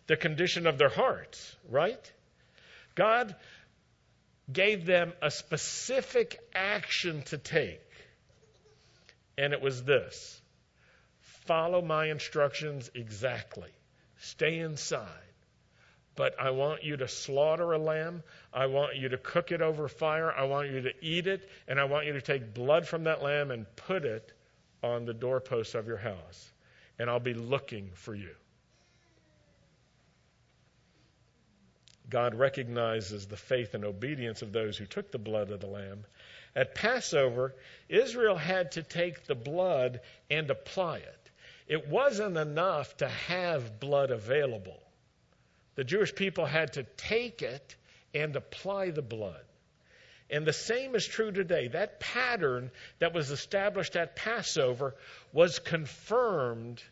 the 0.06 0.16
condition 0.16 0.66
of 0.66 0.78
their 0.78 0.88
hearts, 0.88 1.56
right? 1.68 2.12
God 2.94 3.34
gave 4.52 4.86
them 4.86 5.12
a 5.20 5.30
specific 5.30 6.38
action 6.54 7.22
to 7.22 7.38
take, 7.38 7.80
and 9.36 9.52
it 9.52 9.60
was 9.60 9.82
this 9.82 10.40
follow 11.46 11.80
my 11.80 12.06
instructions 12.06 12.90
exactly, 12.94 13.70
stay 14.18 14.58
inside. 14.58 15.08
But 16.16 16.40
I 16.40 16.50
want 16.50 16.82
you 16.82 16.96
to 16.96 17.08
slaughter 17.08 17.72
a 17.72 17.78
lamb. 17.78 18.22
I 18.52 18.66
want 18.66 18.96
you 18.96 19.10
to 19.10 19.18
cook 19.18 19.52
it 19.52 19.60
over 19.60 19.86
fire. 19.86 20.32
I 20.32 20.44
want 20.44 20.70
you 20.70 20.82
to 20.82 20.92
eat 21.02 21.26
it. 21.26 21.48
And 21.68 21.78
I 21.78 21.84
want 21.84 22.06
you 22.06 22.14
to 22.14 22.22
take 22.22 22.54
blood 22.54 22.86
from 22.88 23.04
that 23.04 23.22
lamb 23.22 23.50
and 23.50 23.66
put 23.76 24.04
it 24.04 24.32
on 24.82 25.04
the 25.04 25.14
doorposts 25.14 25.74
of 25.74 25.86
your 25.86 25.98
house. 25.98 26.52
And 26.98 27.10
I'll 27.10 27.20
be 27.20 27.34
looking 27.34 27.90
for 27.94 28.14
you. 28.14 28.34
God 32.08 32.34
recognizes 32.34 33.26
the 33.26 33.36
faith 33.36 33.74
and 33.74 33.84
obedience 33.84 34.42
of 34.42 34.52
those 34.52 34.76
who 34.76 34.86
took 34.86 35.10
the 35.10 35.18
blood 35.18 35.50
of 35.50 35.60
the 35.60 35.66
Lamb. 35.66 36.04
At 36.54 36.74
Passover, 36.74 37.54
Israel 37.88 38.36
had 38.36 38.72
to 38.72 38.82
take 38.82 39.26
the 39.26 39.34
blood 39.34 40.00
and 40.30 40.48
apply 40.48 40.98
it. 40.98 41.30
It 41.66 41.88
wasn't 41.88 42.36
enough 42.36 42.96
to 42.98 43.08
have 43.08 43.80
blood 43.80 44.10
available. 44.12 44.80
The 45.76 45.84
Jewish 45.84 46.14
people 46.14 46.46
had 46.46 46.72
to 46.74 46.82
take 46.82 47.42
it 47.42 47.76
and 48.14 48.34
apply 48.34 48.90
the 48.90 49.02
blood. 49.02 49.44
And 50.28 50.44
the 50.44 50.52
same 50.52 50.94
is 50.94 51.06
true 51.06 51.30
today. 51.30 51.68
That 51.68 52.00
pattern 52.00 52.70
that 52.98 53.14
was 53.14 53.30
established 53.30 53.94
at 53.94 54.16
Passover 54.16 54.96
was 55.32 55.60
confirmed 55.60 56.82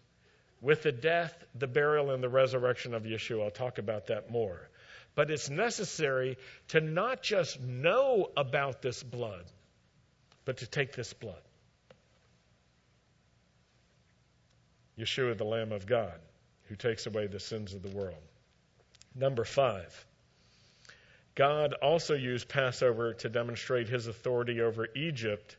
with 0.60 0.82
the 0.82 0.92
death, 0.92 1.34
the 1.54 1.66
burial, 1.66 2.10
and 2.10 2.22
the 2.22 2.28
resurrection 2.28 2.94
of 2.94 3.02
Yeshua. 3.02 3.44
I'll 3.44 3.50
talk 3.50 3.78
about 3.78 4.06
that 4.06 4.30
more. 4.30 4.68
But 5.14 5.30
it's 5.30 5.50
necessary 5.50 6.38
to 6.68 6.80
not 6.80 7.22
just 7.22 7.60
know 7.60 8.30
about 8.36 8.82
this 8.82 9.02
blood, 9.02 9.44
but 10.44 10.58
to 10.58 10.66
take 10.66 10.92
this 10.92 11.12
blood. 11.12 11.42
Yeshua, 14.98 15.36
the 15.36 15.44
Lamb 15.44 15.72
of 15.72 15.86
God, 15.86 16.18
who 16.68 16.76
takes 16.76 17.06
away 17.06 17.26
the 17.26 17.40
sins 17.40 17.74
of 17.74 17.82
the 17.82 17.90
world. 17.90 18.22
Number 19.14 19.44
five, 19.44 20.06
God 21.35 21.73
also 21.75 22.14
used 22.14 22.49
Passover 22.49 23.14
to 23.14 23.28
demonstrate 23.28 23.88
his 23.88 24.06
authority 24.06 24.61
over 24.61 24.88
Egypt 24.94 25.56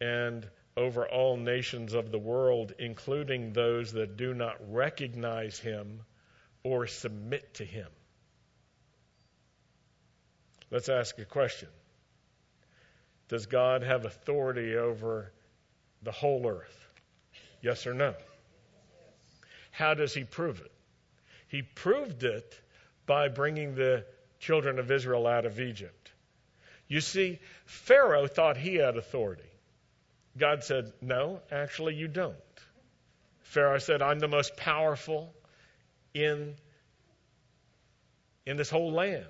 and 0.00 0.48
over 0.76 1.06
all 1.08 1.36
nations 1.36 1.94
of 1.94 2.10
the 2.10 2.18
world, 2.18 2.72
including 2.78 3.52
those 3.52 3.92
that 3.92 4.16
do 4.16 4.34
not 4.34 4.56
recognize 4.72 5.58
him 5.58 6.00
or 6.62 6.86
submit 6.86 7.54
to 7.54 7.64
him. 7.64 7.88
Let's 10.70 10.88
ask 10.88 11.18
a 11.18 11.24
question 11.24 11.68
Does 13.28 13.46
God 13.46 13.82
have 13.82 14.04
authority 14.04 14.76
over 14.76 15.32
the 16.02 16.12
whole 16.12 16.46
earth? 16.46 16.88
Yes 17.62 17.86
or 17.86 17.94
no? 17.94 18.14
How 19.70 19.94
does 19.94 20.14
he 20.14 20.24
prove 20.24 20.60
it? 20.60 20.72
He 21.48 21.62
proved 21.62 22.22
it 22.22 22.60
by 23.10 23.26
bringing 23.26 23.74
the 23.74 24.04
children 24.38 24.78
of 24.78 24.88
Israel 24.88 25.26
out 25.26 25.44
of 25.44 25.58
Egypt. 25.58 26.12
You 26.86 27.00
see, 27.00 27.40
Pharaoh 27.64 28.28
thought 28.28 28.56
he 28.56 28.76
had 28.76 28.96
authority. 28.96 29.50
God 30.38 30.62
said, 30.62 30.92
No, 31.00 31.40
actually, 31.50 31.96
you 31.96 32.06
don't. 32.06 32.36
Pharaoh 33.40 33.80
said, 33.80 34.00
I'm 34.00 34.20
the 34.20 34.28
most 34.28 34.56
powerful 34.56 35.34
in, 36.14 36.54
in 38.46 38.56
this 38.56 38.70
whole 38.70 38.92
land. 38.92 39.26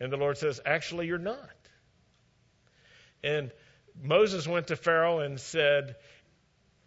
And 0.00 0.12
the 0.12 0.18
Lord 0.18 0.36
says, 0.36 0.60
Actually, 0.66 1.06
you're 1.06 1.16
not. 1.16 1.48
And 3.22 3.52
Moses 4.02 4.46
went 4.46 4.66
to 4.66 4.76
Pharaoh 4.76 5.20
and 5.20 5.40
said, 5.40 5.96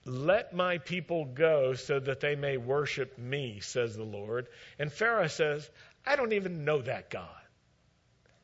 Let 0.06 0.54
my 0.54 0.78
people 0.78 1.26
go 1.26 1.74
so 1.74 2.00
that 2.00 2.20
they 2.20 2.36
may 2.36 2.58
worship 2.58 3.18
me, 3.18 3.60
says 3.60 3.98
the 3.98 4.04
Lord. 4.04 4.50
And 4.78 4.94
Pharaoh 4.94 5.26
says, 5.26 5.68
I 6.08 6.16
don't 6.16 6.34
even 6.34 6.64
know 6.64 6.82
that 6.82 7.10
God. 7.10 7.28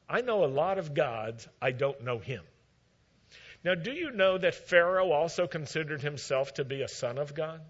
I 0.09 0.21
know 0.21 0.43
a 0.43 0.47
lot 0.47 0.77
of 0.77 0.93
gods, 0.93 1.47
I 1.61 1.71
don't 1.71 2.03
know 2.03 2.19
him. 2.19 2.43
Now, 3.63 3.75
do 3.75 3.91
you 3.91 4.11
know 4.11 4.37
that 4.37 4.53
Pharaoh 4.53 5.11
also 5.11 5.47
considered 5.47 6.01
himself 6.01 6.55
to 6.55 6.65
be 6.65 6.81
a 6.81 6.89
son 6.89 7.17
of 7.17 7.33
God? 7.33 7.61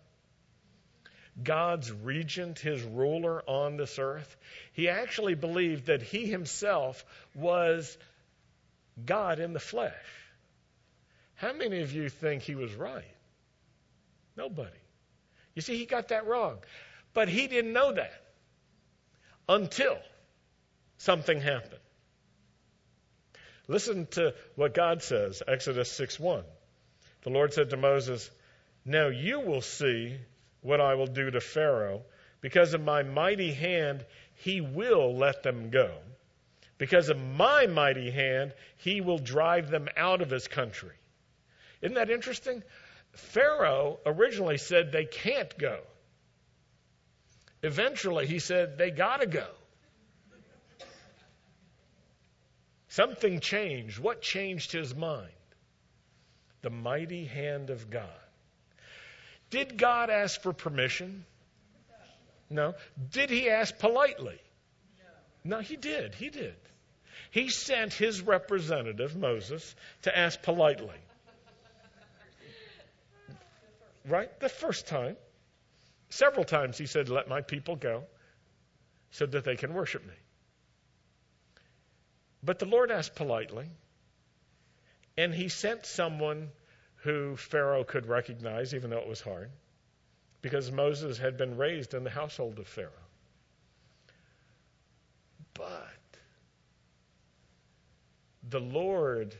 God's 1.41 1.91
regent, 1.91 2.59
his 2.59 2.81
ruler 2.81 3.43
on 3.47 3.77
this 3.77 3.99
earth, 3.99 4.35
he 4.73 4.89
actually 4.89 5.35
believed 5.35 5.85
that 5.85 6.01
he 6.01 6.25
himself 6.25 7.05
was 7.35 7.95
God 9.05 9.39
in 9.39 9.53
the 9.53 9.59
flesh. 9.59 9.93
How 11.35 11.53
many 11.53 11.81
of 11.81 11.93
you 11.93 12.09
think 12.09 12.41
he 12.41 12.55
was 12.55 12.73
right? 12.73 13.03
Nobody. 14.35 14.69
You 15.53 15.61
see, 15.61 15.77
he 15.77 15.85
got 15.85 16.07
that 16.07 16.25
wrong. 16.25 16.57
But 17.13 17.29
he 17.29 17.47
didn't 17.47 17.73
know 17.73 17.91
that 17.93 18.22
until 19.47 19.97
something 20.97 21.41
happened. 21.41 21.79
Listen 23.67 24.07
to 24.07 24.33
what 24.55 24.73
God 24.73 25.01
says, 25.01 25.41
Exodus 25.47 25.91
6 25.91 26.19
1. 26.19 26.43
The 27.23 27.29
Lord 27.29 27.53
said 27.53 27.69
to 27.69 27.77
Moses, 27.77 28.29
Now 28.85 29.07
you 29.07 29.39
will 29.39 29.61
see 29.61 30.17
what 30.61 30.81
I 30.81 30.95
will 30.95 31.07
do 31.07 31.31
to 31.31 31.39
Pharaoh. 31.39 32.03
Because 32.41 32.73
of 32.73 32.83
my 32.83 33.03
mighty 33.03 33.53
hand, 33.53 34.05
he 34.35 34.59
will 34.59 35.15
let 35.15 35.43
them 35.43 35.69
go. 35.69 35.93
Because 36.77 37.07
of 37.07 37.17
my 37.17 37.67
mighty 37.67 38.11
hand, 38.11 38.53
he 38.77 38.99
will 38.99 39.19
drive 39.19 39.69
them 39.69 39.87
out 39.95 40.21
of 40.21 40.29
his 40.29 40.49
country. 40.49 40.95
Isn't 41.81 41.95
that 41.95 42.09
interesting? 42.09 42.63
Pharaoh 43.13 43.99
originally 44.05 44.57
said 44.57 44.91
they 44.91 45.05
can't 45.05 45.57
go. 45.57 45.79
Eventually, 47.63 48.27
he 48.27 48.39
said 48.39 48.77
they 48.77 48.91
got 48.91 49.21
to 49.21 49.25
go. 49.25 49.47
Something 52.89 53.39
changed. 53.39 53.97
What 53.97 54.21
changed 54.21 54.71
his 54.71 54.93
mind? 54.93 55.31
The 56.61 56.69
mighty 56.69 57.25
hand 57.25 57.69
of 57.69 57.89
God. 57.89 58.09
Did 59.49 59.77
God 59.77 60.09
ask 60.09 60.41
for 60.41 60.53
permission? 60.53 61.25
No. 62.49 62.75
Did 63.11 63.29
he 63.29 63.49
ask 63.49 63.79
politely? 63.79 64.39
No, 65.43 65.59
he 65.59 65.75
did. 65.75 66.15
He 66.15 66.29
did. 66.29 66.55
He 67.31 67.49
sent 67.49 67.93
his 67.93 68.21
representative, 68.21 69.15
Moses, 69.15 69.75
to 70.03 70.15
ask 70.15 70.41
politely. 70.41 70.99
Right? 74.05 74.39
The 74.39 74.49
first 74.49 74.87
time. 74.87 75.15
Several 76.13 76.45
times 76.45 76.77
he 76.77 76.85
said, 76.85 77.09
Let 77.09 77.27
my 77.27 77.41
people 77.41 77.75
go 77.75 78.03
so 79.09 79.25
that 79.25 79.45
they 79.45 79.55
can 79.55 79.73
worship 79.73 80.05
me. 80.05 80.13
But 82.43 82.59
the 82.59 82.67
Lord 82.67 82.91
asked 82.91 83.15
politely, 83.15 83.71
and 85.17 85.33
he 85.33 85.49
sent 85.49 85.87
someone 85.87 86.51
who 86.97 87.35
Pharaoh 87.35 87.83
could 87.83 88.05
recognize, 88.05 88.75
even 88.75 88.91
though 88.91 88.99
it 88.99 89.07
was 89.07 89.21
hard, 89.21 89.49
because 90.43 90.71
Moses 90.71 91.17
had 91.17 91.35
been 91.35 91.57
raised 91.57 91.95
in 91.95 92.03
the 92.03 92.11
household 92.11 92.59
of 92.59 92.67
Pharaoh. 92.67 92.91
But 95.55 95.97
the 98.47 98.61
Lord 98.61 99.35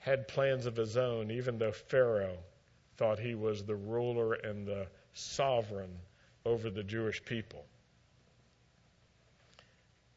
had 0.00 0.26
plans 0.26 0.66
of 0.66 0.74
his 0.74 0.96
own, 0.96 1.30
even 1.30 1.58
though 1.58 1.70
Pharaoh 1.70 2.38
thought 2.96 3.20
he 3.20 3.36
was 3.36 3.64
the 3.64 3.76
ruler 3.76 4.34
and 4.34 4.66
the 4.66 4.88
sovereign 5.12 5.96
over 6.48 6.70
the 6.70 6.82
Jewish 6.82 7.24
people. 7.24 7.64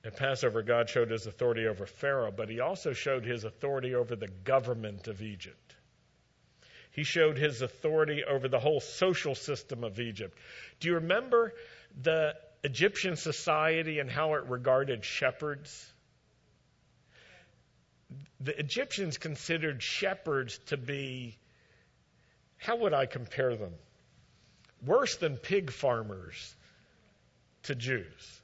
At 0.04 0.18
Passover, 0.18 0.64
God 0.64 0.90
showed 0.90 1.12
his 1.12 1.28
authority 1.28 1.68
over 1.68 1.86
Pharaoh, 1.86 2.32
but 2.32 2.50
he 2.50 2.60
also 2.60 2.94
showed 2.94 3.24
his 3.24 3.44
authority 3.44 3.94
over 3.94 4.16
the 4.16 4.28
government 4.28 5.08
of 5.08 5.22
Egypt. 5.22 5.76
He 6.92 7.04
showed 7.04 7.38
his 7.38 7.62
authority 7.62 8.24
over 8.24 8.48
the 8.48 8.60
whole 8.60 8.80
social 8.80 9.36
system 9.36 9.84
of 9.84 10.00
Egypt. 10.00 10.38
Do 10.80 10.88
you 10.88 10.96
remember 10.96 11.54
the 12.02 12.36
Egyptian 12.64 13.16
society 13.16 14.00
and 14.00 14.10
how 14.10 14.34
it 14.34 14.46
regarded 14.46 15.06
shepherds? 15.06 15.94
The 18.40 18.60
Egyptians 18.60 19.18
considered 19.18 19.84
shepherds 19.84 20.58
to 20.68 20.78
be, 20.78 21.38
how 22.58 22.78
would 22.78 22.94
I 22.94 23.06
compare 23.06 23.56
them? 23.56 23.74
Worse 24.86 25.18
than 25.18 25.38
pig 25.38 25.72
farmers 25.72 26.56
to 27.64 27.76
Jews 27.76 28.42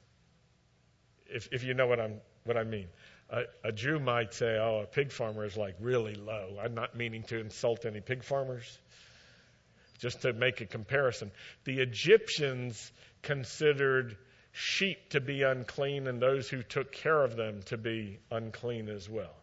if, 1.28 1.48
if 1.52 1.64
you 1.64 1.74
know 1.74 1.86
what, 1.86 2.00
I'm, 2.00 2.20
what 2.44 2.56
I 2.56 2.64
mean. 2.64 2.88
A, 3.30 3.42
a 3.64 3.72
Jew 3.72 3.98
might 3.98 4.32
say, 4.34 4.56
oh, 4.58 4.80
a 4.82 4.86
pig 4.86 5.12
farmer 5.12 5.44
is 5.44 5.56
like 5.56 5.76
really 5.80 6.14
low. 6.14 6.58
I'm 6.62 6.74
not 6.74 6.96
meaning 6.96 7.22
to 7.24 7.38
insult 7.38 7.84
any 7.84 8.00
pig 8.00 8.24
farmers, 8.24 8.78
just 9.98 10.22
to 10.22 10.32
make 10.32 10.60
a 10.60 10.66
comparison. 10.66 11.30
The 11.64 11.80
Egyptians 11.80 12.92
considered 13.22 14.16
sheep 14.52 15.10
to 15.10 15.20
be 15.20 15.42
unclean 15.42 16.06
and 16.06 16.20
those 16.20 16.48
who 16.48 16.62
took 16.62 16.92
care 16.92 17.22
of 17.22 17.36
them 17.36 17.62
to 17.66 17.76
be 17.76 18.18
unclean 18.30 18.88
as 18.88 19.08
well. 19.08 19.34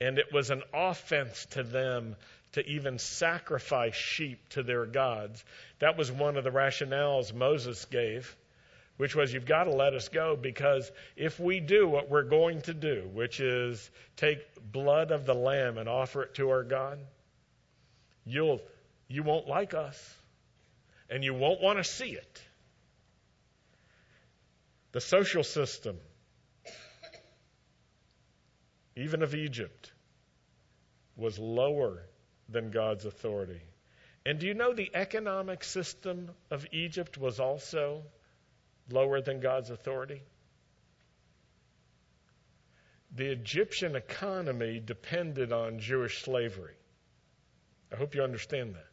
And 0.00 0.18
it 0.18 0.32
was 0.32 0.50
an 0.50 0.62
offense 0.72 1.46
to 1.50 1.62
them 1.62 2.16
to 2.52 2.66
even 2.66 2.98
sacrifice 2.98 3.94
sheep 3.94 4.48
to 4.50 4.62
their 4.62 4.86
gods. 4.86 5.44
That 5.78 5.96
was 5.96 6.12
one 6.12 6.36
of 6.36 6.44
the 6.44 6.50
rationales 6.50 7.32
Moses 7.34 7.84
gave 7.86 8.36
which 8.96 9.16
was 9.16 9.32
you've 9.32 9.46
got 9.46 9.64
to 9.64 9.72
let 9.72 9.94
us 9.94 10.08
go 10.08 10.36
because 10.36 10.90
if 11.16 11.40
we 11.40 11.60
do 11.60 11.88
what 11.88 12.10
we're 12.10 12.22
going 12.22 12.60
to 12.62 12.74
do, 12.74 13.08
which 13.12 13.40
is 13.40 13.90
take 14.16 14.38
blood 14.70 15.10
of 15.10 15.26
the 15.26 15.34
lamb 15.34 15.78
and 15.78 15.88
offer 15.88 16.22
it 16.22 16.34
to 16.34 16.50
our 16.50 16.62
God, 16.62 16.98
you'll 18.24 18.60
you 19.08 19.22
won't 19.22 19.48
like 19.48 19.74
us 19.74 20.16
and 21.10 21.24
you 21.24 21.34
won't 21.34 21.60
want 21.60 21.78
to 21.78 21.84
see 21.84 22.10
it. 22.10 22.42
The 24.92 25.00
social 25.00 25.42
system 25.42 25.96
even 28.94 29.22
of 29.22 29.34
Egypt 29.34 29.90
was 31.16 31.38
lower 31.38 32.02
than 32.52 32.70
God's 32.70 33.04
authority. 33.04 33.60
And 34.24 34.38
do 34.38 34.46
you 34.46 34.54
know 34.54 34.72
the 34.72 34.90
economic 34.94 35.64
system 35.64 36.30
of 36.50 36.66
Egypt 36.72 37.18
was 37.18 37.40
also 37.40 38.02
lower 38.90 39.20
than 39.20 39.40
God's 39.40 39.70
authority? 39.70 40.22
The 43.14 43.30
Egyptian 43.30 43.96
economy 43.96 44.80
depended 44.84 45.52
on 45.52 45.80
Jewish 45.80 46.22
slavery. 46.22 46.74
I 47.92 47.96
hope 47.96 48.14
you 48.14 48.22
understand 48.22 48.74
that. 48.74 48.86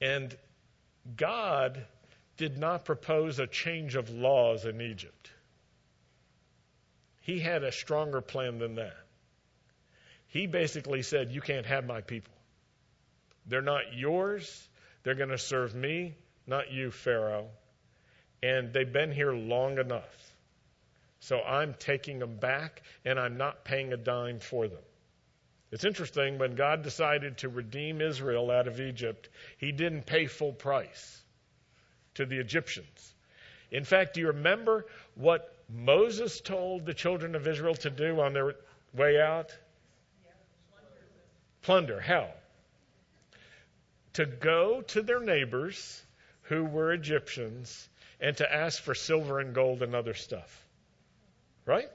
And 0.00 0.36
God 1.16 1.84
did 2.36 2.58
not 2.58 2.84
propose 2.84 3.38
a 3.38 3.46
change 3.46 3.94
of 3.94 4.10
laws 4.10 4.64
in 4.64 4.80
Egypt. 4.80 5.30
He 7.20 7.40
had 7.40 7.62
a 7.62 7.72
stronger 7.72 8.20
plan 8.20 8.58
than 8.58 8.76
that. 8.76 9.03
He 10.34 10.48
basically 10.48 11.02
said, 11.02 11.30
You 11.30 11.40
can't 11.40 11.64
have 11.64 11.86
my 11.86 12.00
people. 12.00 12.34
They're 13.46 13.62
not 13.62 13.94
yours. 13.94 14.68
They're 15.04 15.14
going 15.14 15.28
to 15.28 15.38
serve 15.38 15.76
me 15.76 16.16
not 16.44 16.72
you, 16.72 16.90
Pharaoh. 16.90 17.48
And 18.42 18.72
they've 18.72 18.92
been 18.92 19.12
here 19.12 19.32
long 19.32 19.78
enough. 19.78 20.32
So 21.20 21.40
I'm 21.40 21.74
taking 21.78 22.18
them 22.18 22.36
back, 22.36 22.82
and 23.04 23.18
I'm 23.18 23.36
not 23.36 23.64
paying 23.64 23.92
a 23.92 23.96
dime 23.96 24.40
for 24.40 24.66
them. 24.66 24.82
It's 25.70 25.84
interesting, 25.84 26.38
when 26.38 26.56
God 26.56 26.82
decided 26.82 27.38
to 27.38 27.48
redeem 27.48 28.00
Israel 28.00 28.50
out 28.50 28.66
of 28.66 28.80
Egypt, 28.80 29.28
he 29.58 29.70
didn't 29.70 30.04
pay 30.04 30.26
full 30.26 30.52
price 30.52 31.22
to 32.14 32.26
the 32.26 32.40
Egyptians. 32.40 33.14
In 33.70 33.84
fact, 33.84 34.14
do 34.14 34.20
you 34.20 34.26
remember 34.26 34.86
what 35.14 35.56
Moses 35.72 36.40
told 36.40 36.86
the 36.86 36.92
children 36.94 37.36
of 37.36 37.46
Israel 37.46 37.76
to 37.76 37.90
do 37.90 38.20
on 38.20 38.32
their 38.32 38.54
way 38.92 39.20
out? 39.20 39.56
Plunder. 41.64 41.98
hell, 41.98 42.30
to 44.12 44.26
go 44.26 44.82
to 44.82 45.02
their 45.02 45.20
neighbors 45.20 46.02
who 46.42 46.64
were 46.64 46.92
Egyptians 46.92 47.88
and 48.20 48.36
to 48.36 48.54
ask 48.54 48.82
for 48.82 48.94
silver 48.94 49.40
and 49.40 49.54
gold 49.54 49.82
and 49.82 49.94
other 49.94 50.14
stuff. 50.14 50.66
Right? 51.64 51.90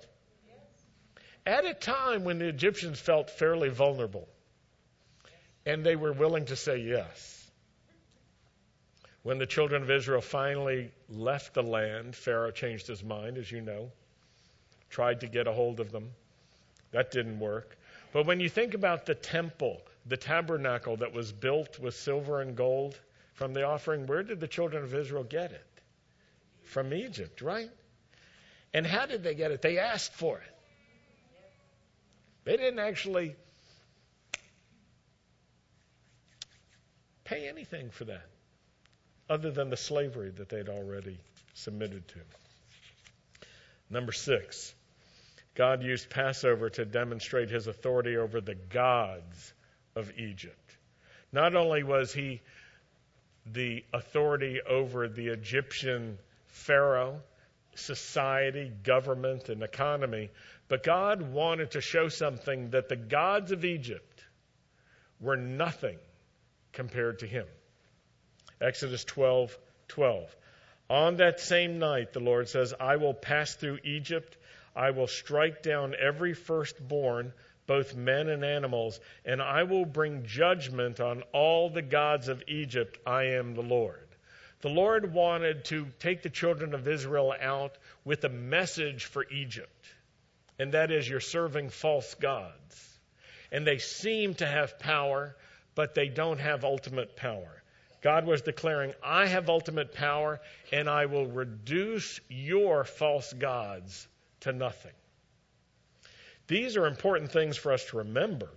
At 1.46 1.66
a 1.66 1.74
time 1.74 2.24
when 2.24 2.40
the 2.40 2.48
Egyptians 2.48 3.00
felt 3.00 3.30
fairly 3.30 3.70
vulnerable 3.70 4.28
and 5.66 5.86
they 5.86 5.96
were 5.96 6.14
willing 6.14 6.46
to 6.46 6.56
say 6.56 6.78
yes. 6.78 7.36
When 9.22 9.38
the 9.38 9.46
children 9.46 9.84
of 9.84 9.92
Israel 9.92 10.22
finally 10.22 10.92
left 11.10 11.54
the 11.54 11.64
land, 11.64 12.16
Pharaoh 12.16 12.52
changed 12.52 12.88
his 12.88 13.04
mind, 13.04 13.38
as 13.38 13.52
you 13.52 13.62
know, 13.62 13.92
tried 14.90 15.20
to 15.22 15.28
get 15.28 15.46
a 15.46 15.54
hold 15.54 15.80
of 15.80 15.92
them. 15.92 16.10
That 16.92 17.12
didn't 17.12 17.40
work. 17.40 17.78
But 18.12 18.26
when 18.26 18.40
you 18.40 18.50
think 18.50 18.74
about 18.74 19.06
the 19.06 19.16
temple, 19.16 19.82
the 20.06 20.18
tabernacle 20.18 20.98
that 20.98 21.14
was 21.14 21.32
built 21.32 21.80
with 21.80 21.96
silver 21.96 22.42
and 22.42 22.56
gold, 22.56 23.00
from 23.34 23.54
the 23.54 23.64
offering, 23.64 24.06
where 24.06 24.24
did 24.24 24.42
the 24.42 24.48
children 24.48 24.84
of 24.84 24.94
Israel 24.94 25.24
get 25.24 25.52
it? 25.52 25.66
From 26.66 26.94
Egypt, 26.94 27.42
right? 27.42 27.70
And 28.74 28.86
how 28.86 29.06
did 29.06 29.24
they 29.24 29.34
get 29.34 29.52
it? 29.52 29.62
They 29.62 29.80
asked 29.80 30.14
for 30.14 30.40
it. 30.40 30.56
They 32.44 32.58
didn't 32.58 32.80
actually 32.80 33.36
pay 37.24 37.48
anything 37.48 37.92
for 37.92 38.06
that 38.06 38.26
other 39.30 39.52
than 39.52 39.70
the 39.70 39.78
slavery 39.78 40.32
that 40.32 40.50
they'd 40.50 40.68
already 40.68 41.18
submitted 41.54 42.08
to. 42.10 42.20
Number 43.90 44.12
six, 44.12 44.74
God 45.60 45.84
used 45.84 46.10
Passover 46.10 46.70
to 46.70 46.86
demonstrate 46.86 47.50
his 47.50 47.68
authority 47.68 48.16
over 48.16 48.40
the 48.40 48.56
gods 48.56 49.54
of 49.94 50.10
Egypt. 50.18 50.78
Not 51.34 51.54
only 51.54 51.84
was 51.84 52.14
he 52.14 52.40
the 53.46 53.84
authority 53.92 54.62
over 54.62 55.10
the 55.10 55.28
Egyptian 55.28 56.18
Pharaoh, 56.48 57.20
society, 57.76 58.72
government, 58.84 59.50
and 59.50 59.62
economy. 59.62 60.30
But 60.70 60.82
God 60.82 61.22
wanted 61.22 61.72
to 61.72 61.82
show 61.82 62.08
something 62.08 62.70
that 62.70 62.88
the 62.88 62.96
gods 62.96 63.52
of 63.52 63.66
Egypt 63.66 64.24
were 65.20 65.36
nothing 65.36 65.98
compared 66.72 67.20
to 67.20 67.28
him. 67.28 67.48
Exodus 68.62 69.04
12 69.04 69.58
12. 69.90 70.34
On 70.90 71.18
that 71.18 71.42
same 71.42 71.80
night, 71.80 72.14
the 72.14 72.22
Lord 72.22 72.48
says, 72.48 72.74
I 72.80 72.96
will 72.96 73.14
pass 73.14 73.56
through 73.56 73.80
Egypt. 73.84 74.38
I 74.80 74.92
will 74.92 75.08
strike 75.08 75.62
down 75.62 75.94
every 76.00 76.34
firstborn, 76.34 77.34
both 77.68 77.98
men 77.98 78.30
and 78.30 78.46
animals, 78.46 79.02
and 79.26 79.42
I 79.42 79.64
will 79.64 79.84
bring 79.84 80.26
judgment 80.26 81.02
on 81.02 81.22
all 81.34 81.70
the 81.70 81.82
gods 81.82 82.30
of 82.30 82.42
Egypt. 82.48 82.98
I 83.06 83.24
am 83.24 83.56
the 83.56 83.62
Lord. 83.62 84.08
The 84.62 84.70
Lord 84.70 85.14
wanted 85.14 85.66
to 85.66 85.88
take 86.00 86.22
the 86.22 86.30
children 86.30 86.74
of 86.74 86.88
Israel 86.88 87.36
out 87.42 87.78
with 88.06 88.24
a 88.24 88.30
message 88.30 89.04
for 89.04 89.26
Egypt, 89.30 89.86
and 90.58 90.72
that 90.72 90.92
is 90.92 91.10
you're 91.10 91.20
serving 91.20 91.72
false 91.72 92.16
gods. 92.16 93.00
And 93.52 93.68
they 93.68 93.80
seem 93.80 94.36
to 94.36 94.46
have 94.46 94.80
power, 94.80 95.36
but 95.76 95.94
they 95.94 96.08
don't 96.08 96.40
have 96.40 96.64
ultimate 96.64 97.18
power. 97.18 97.62
God 98.02 98.26
was 98.26 98.44
declaring, 98.44 98.94
I 99.04 99.26
have 99.26 99.50
ultimate 99.50 99.94
power, 99.94 100.40
and 100.72 100.90
I 100.90 101.08
will 101.08 101.28
reduce 101.28 102.22
your 102.30 102.86
false 102.86 103.34
gods 103.34 104.08
to 104.42 104.52
nothing. 104.52 104.92
These 106.48 106.78
are 106.78 106.88
important 106.88 107.32
things 107.32 107.58
for 107.58 107.72
us 107.72 107.86
to 107.86 107.98
remember 107.98 108.50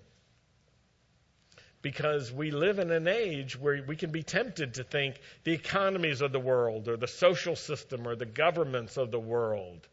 because 1.82 2.32
we 2.32 2.52
live 2.52 2.78
in 2.78 2.90
an 2.90 3.08
age 3.08 3.58
where 3.58 3.82
we 3.86 3.96
can 3.96 4.10
be 4.10 4.22
tempted 4.22 4.74
to 4.74 4.84
think 4.84 5.20
the 5.44 5.52
economies 5.52 6.20
of 6.20 6.32
the 6.32 6.40
world 6.40 6.88
or 6.88 6.96
the 6.96 7.08
social 7.08 7.56
system 7.56 8.06
or 8.06 8.14
the 8.14 8.24
governments 8.24 8.96
of 8.96 9.10
the 9.10 9.18
world 9.18 9.86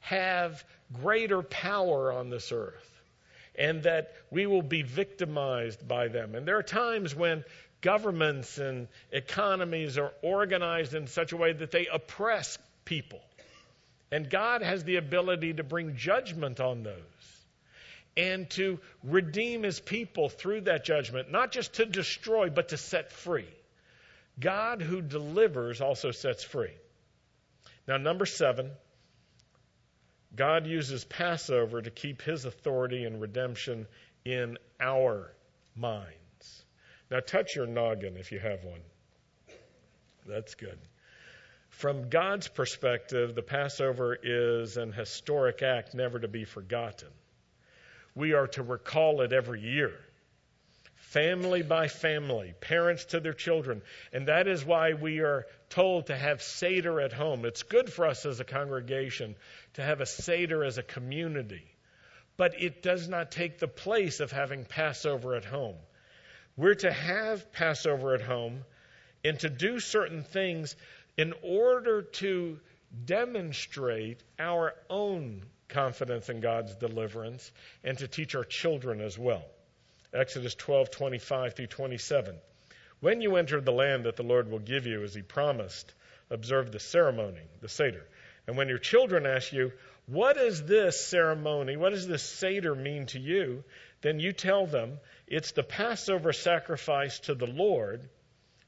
have 0.00 0.62
greater 0.92 1.42
power 1.42 2.12
on 2.12 2.30
this 2.30 2.52
earth 2.52 2.86
and 3.56 3.82
that 3.82 4.14
we 4.30 4.46
will 4.46 4.62
be 4.62 4.82
victimized 4.82 5.86
by 5.86 6.08
them. 6.08 6.34
And 6.34 6.46
there 6.46 6.56
are 6.56 6.62
times 6.62 7.14
when 7.14 7.44
governments 7.80 8.58
and 8.58 8.88
economies 9.10 9.98
are 9.98 10.12
organized 10.22 10.94
in 10.94 11.06
such 11.06 11.32
a 11.32 11.36
way 11.36 11.52
that 11.52 11.70
they 11.70 11.86
oppress 11.86 12.58
people. 12.84 13.20
And 14.12 14.28
God 14.28 14.62
has 14.62 14.84
the 14.84 14.96
ability 14.96 15.54
to 15.54 15.62
bring 15.62 15.96
judgment 15.96 16.60
on 16.60 16.82
those 16.82 16.96
and 18.16 18.50
to 18.50 18.80
redeem 19.04 19.62
his 19.62 19.78
people 19.78 20.28
through 20.28 20.62
that 20.62 20.84
judgment, 20.84 21.30
not 21.30 21.52
just 21.52 21.74
to 21.74 21.86
destroy, 21.86 22.50
but 22.50 22.68
to 22.70 22.76
set 22.76 23.12
free. 23.12 23.48
God 24.38 24.82
who 24.82 25.00
delivers 25.00 25.80
also 25.80 26.10
sets 26.10 26.42
free. 26.42 26.74
Now, 27.86 27.98
number 27.98 28.26
seven, 28.26 28.70
God 30.34 30.66
uses 30.66 31.04
Passover 31.04 31.82
to 31.82 31.90
keep 31.90 32.22
his 32.22 32.44
authority 32.44 33.04
and 33.04 33.20
redemption 33.20 33.86
in 34.24 34.58
our 34.80 35.32
minds. 35.76 36.64
Now, 37.10 37.20
touch 37.20 37.56
your 37.56 37.66
noggin 37.66 38.16
if 38.16 38.32
you 38.32 38.38
have 38.38 38.64
one. 38.64 38.80
That's 40.26 40.54
good. 40.54 40.78
From 41.80 42.08
God's 42.08 42.48
perspective, 42.48 43.34
the 43.34 43.42
Passover 43.42 44.16
is 44.22 44.76
an 44.76 44.92
historic 44.92 45.62
act 45.62 45.94
never 45.94 46.18
to 46.18 46.28
be 46.28 46.44
forgotten 46.44 47.08
we 48.14 48.32
are 48.32 48.46
to 48.48 48.62
recall 48.62 49.20
it 49.22 49.32
every 49.32 49.60
year. 49.60 49.92
Family 50.94 51.62
by 51.62 51.88
family, 51.88 52.54
parents 52.60 53.06
to 53.06 53.20
their 53.20 53.32
children. 53.32 53.82
And 54.12 54.28
that 54.28 54.46
is 54.46 54.64
why 54.64 54.92
we 54.92 55.20
are 55.20 55.46
told 55.70 56.06
to 56.06 56.16
have 56.16 56.42
Seder 56.42 57.00
at 57.00 57.12
home. 57.12 57.44
It's 57.44 57.64
good 57.64 57.92
for 57.92 58.06
us 58.06 58.26
as 58.26 58.38
a 58.38 58.44
congregation 58.44 59.34
to 59.74 59.82
have 59.82 60.00
a 60.00 60.06
Seder 60.06 60.62
as 60.62 60.78
a 60.78 60.82
community. 60.82 61.64
But 62.36 62.60
it 62.62 62.82
does 62.82 63.08
not 63.08 63.32
take 63.32 63.58
the 63.58 63.68
place 63.68 64.20
of 64.20 64.30
having 64.30 64.64
Passover 64.64 65.34
at 65.34 65.44
home. 65.44 65.76
We're 66.56 66.74
to 66.76 66.92
have 66.92 67.52
Passover 67.52 68.14
at 68.14 68.22
home 68.22 68.64
and 69.24 69.38
to 69.40 69.50
do 69.50 69.80
certain 69.80 70.22
things 70.22 70.76
in 71.20 71.34
order 71.42 72.00
to 72.00 72.58
demonstrate 73.04 74.22
our 74.38 74.74
own 74.88 75.42
confidence 75.68 76.30
in 76.30 76.40
God's 76.40 76.74
deliverance 76.76 77.52
and 77.84 77.98
to 77.98 78.08
teach 78.08 78.34
our 78.34 78.44
children 78.44 79.02
as 79.02 79.18
well. 79.18 79.44
Exodus 80.14 80.54
12:25 80.54 81.52
through 81.52 81.66
27. 81.66 82.38
When 83.00 83.20
you 83.20 83.36
enter 83.36 83.60
the 83.60 83.70
land 83.70 84.06
that 84.06 84.16
the 84.16 84.22
Lord 84.22 84.50
will 84.50 84.60
give 84.60 84.86
you 84.86 85.02
as 85.02 85.14
he 85.14 85.20
promised, 85.20 85.92
observe 86.30 86.72
the 86.72 86.80
ceremony, 86.80 87.42
the 87.60 87.68
Seder. 87.68 88.06
And 88.46 88.56
when 88.56 88.68
your 88.68 88.78
children 88.78 89.26
ask 89.26 89.52
you, 89.52 89.72
what 90.06 90.36
does 90.36 90.64
this 90.64 90.98
ceremony, 91.04 91.76
what 91.76 91.90
does 91.90 92.08
this 92.08 92.22
Seder 92.22 92.74
mean 92.74 93.04
to 93.06 93.20
you? 93.20 93.62
Then 94.00 94.20
you 94.20 94.32
tell 94.32 94.66
them, 94.66 94.98
it's 95.26 95.52
the 95.52 95.64
Passover 95.64 96.32
sacrifice 96.32 97.20
to 97.20 97.34
the 97.34 97.46
Lord 97.46 98.08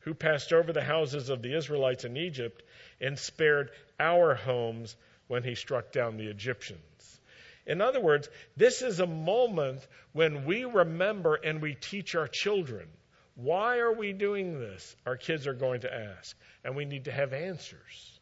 who 0.03 0.15
passed 0.15 0.53
over 0.53 0.73
the 0.73 0.83
houses 0.83 1.29
of 1.29 1.43
the 1.43 1.57
Israelites 1.57 2.05
in 2.05 2.17
Egypt 2.17 2.63
and 3.01 3.19
spared 3.19 3.71
our 3.99 4.35
homes 4.35 4.97
when 5.29 5.43
he 5.43 5.55
struck 5.55 5.93
down 5.93 6.17
the 6.17 6.29
Egyptians. 6.29 7.21
In 7.67 7.81
other 7.81 8.01
words, 8.01 8.29
this 8.57 8.83
is 8.83 8.99
a 8.99 9.07
moment 9.07 9.87
when 10.13 10.45
we 10.45 10.65
remember 10.65 11.37
and 11.37 11.63
we 11.63 11.75
teach 11.75 12.15
our 12.15 12.27
children. 12.27 12.89
Why 13.35 13.79
are 13.79 13.93
we 13.93 14.13
doing 14.13 14.59
this? 14.59 14.97
Our 15.07 15.17
kids 15.17 15.47
are 15.47 15.55
going 15.55 15.83
to 15.83 15.95
ask, 15.95 16.37
and 16.65 16.77
we 16.77 16.85
need 16.85 17.05
to 17.05 17.13
have 17.13 17.33
answers. 17.33 18.21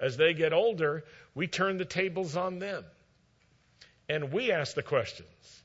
As 0.00 0.16
they 0.16 0.34
get 0.34 0.52
older, 0.52 1.04
we 1.34 1.48
turn 1.48 1.76
the 1.76 1.84
tables 1.84 2.36
on 2.36 2.58
them, 2.58 2.84
and 4.08 4.32
we 4.32 4.52
ask 4.52 4.74
the 4.74 4.82
questions. 4.82 5.62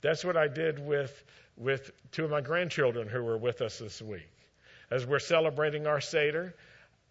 That's 0.00 0.24
what 0.24 0.36
I 0.36 0.48
did 0.48 0.78
with, 0.78 1.24
with 1.56 1.90
two 2.12 2.24
of 2.24 2.30
my 2.30 2.40
grandchildren 2.40 3.08
who 3.08 3.22
were 3.22 3.38
with 3.38 3.60
us 3.60 3.78
this 3.78 4.00
week. 4.00 4.28
As 4.90 5.06
we're 5.06 5.18
celebrating 5.18 5.86
our 5.86 6.00
Seder, 6.00 6.54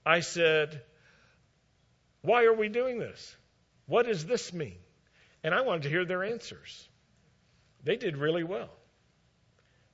I 0.06 0.20
said, 0.20 0.82
Why 2.22 2.46
are 2.46 2.54
we 2.54 2.70
doing 2.70 3.00
this? 3.00 3.36
What 3.86 4.06
does 4.06 4.26
this 4.26 4.54
mean? 4.54 4.78
And 5.44 5.54
I 5.54 5.62
wanted 5.62 5.84
to 5.84 5.90
hear 5.90 6.06
their 6.06 6.24
answers. 6.24 6.88
They 7.84 7.98
did 7.98 8.18
really 8.18 8.44
well. 8.44 8.70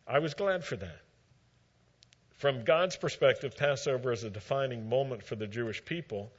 I 0.08 0.20
was 0.20 0.34
glad 0.34 0.64
for 0.64 0.76
that. 0.76 1.02
From 2.38 2.64
God's 2.64 2.96
perspective, 2.96 3.58
Passover 3.58 4.12
is 4.12 4.24
a 4.24 4.30
defining 4.30 4.88
moment 4.88 5.24
for 5.24 5.36
the 5.36 5.48
Jewish 5.48 5.84
people. 5.84 6.32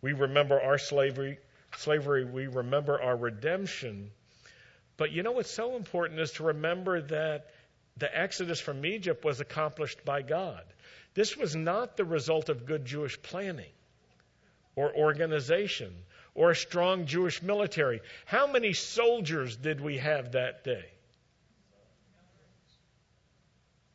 We 0.00 0.12
remember 0.12 0.60
our 0.60 0.78
slavery, 0.78 1.38
slavery, 1.76 2.24
we 2.24 2.46
remember 2.46 3.00
our 3.00 3.16
redemption. 3.16 4.10
But 4.96 5.12
you 5.12 5.22
know 5.22 5.32
what's 5.32 5.50
so 5.50 5.76
important 5.76 6.20
is 6.20 6.32
to 6.32 6.44
remember 6.44 7.00
that 7.00 7.50
the 7.96 8.16
exodus 8.16 8.60
from 8.60 8.86
Egypt 8.86 9.24
was 9.24 9.40
accomplished 9.40 10.04
by 10.04 10.22
God. 10.22 10.62
This 11.18 11.36
was 11.36 11.56
not 11.56 11.96
the 11.96 12.04
result 12.04 12.48
of 12.48 12.64
good 12.64 12.84
Jewish 12.84 13.20
planning 13.20 13.72
or 14.76 14.94
organization 14.94 15.92
or 16.32 16.52
a 16.52 16.54
strong 16.54 17.06
Jewish 17.06 17.42
military. 17.42 18.02
How 18.24 18.46
many 18.46 18.72
soldiers 18.72 19.56
did 19.56 19.80
we 19.80 19.98
have 19.98 20.30
that 20.30 20.62
day? 20.62 20.84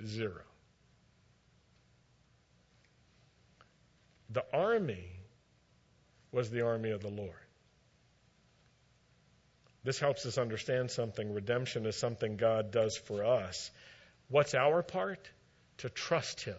Zero. 0.05 0.41
The 4.29 4.43
army 4.51 5.07
was 6.33 6.49
the 6.49 6.65
army 6.65 6.91
of 6.91 7.01
the 7.01 7.09
Lord. 7.09 7.47
This 9.85 9.97
helps 9.97 10.25
us 10.25 10.37
understand 10.37 10.91
something. 10.91 11.33
Redemption 11.33 11.85
is 11.85 11.95
something 11.95 12.35
God 12.35 12.71
does 12.71 12.97
for 12.97 13.23
us. 13.23 13.71
What's 14.27 14.53
our 14.53 14.83
part? 14.83 15.29
To 15.77 15.89
trust 15.89 16.41
Him 16.41 16.57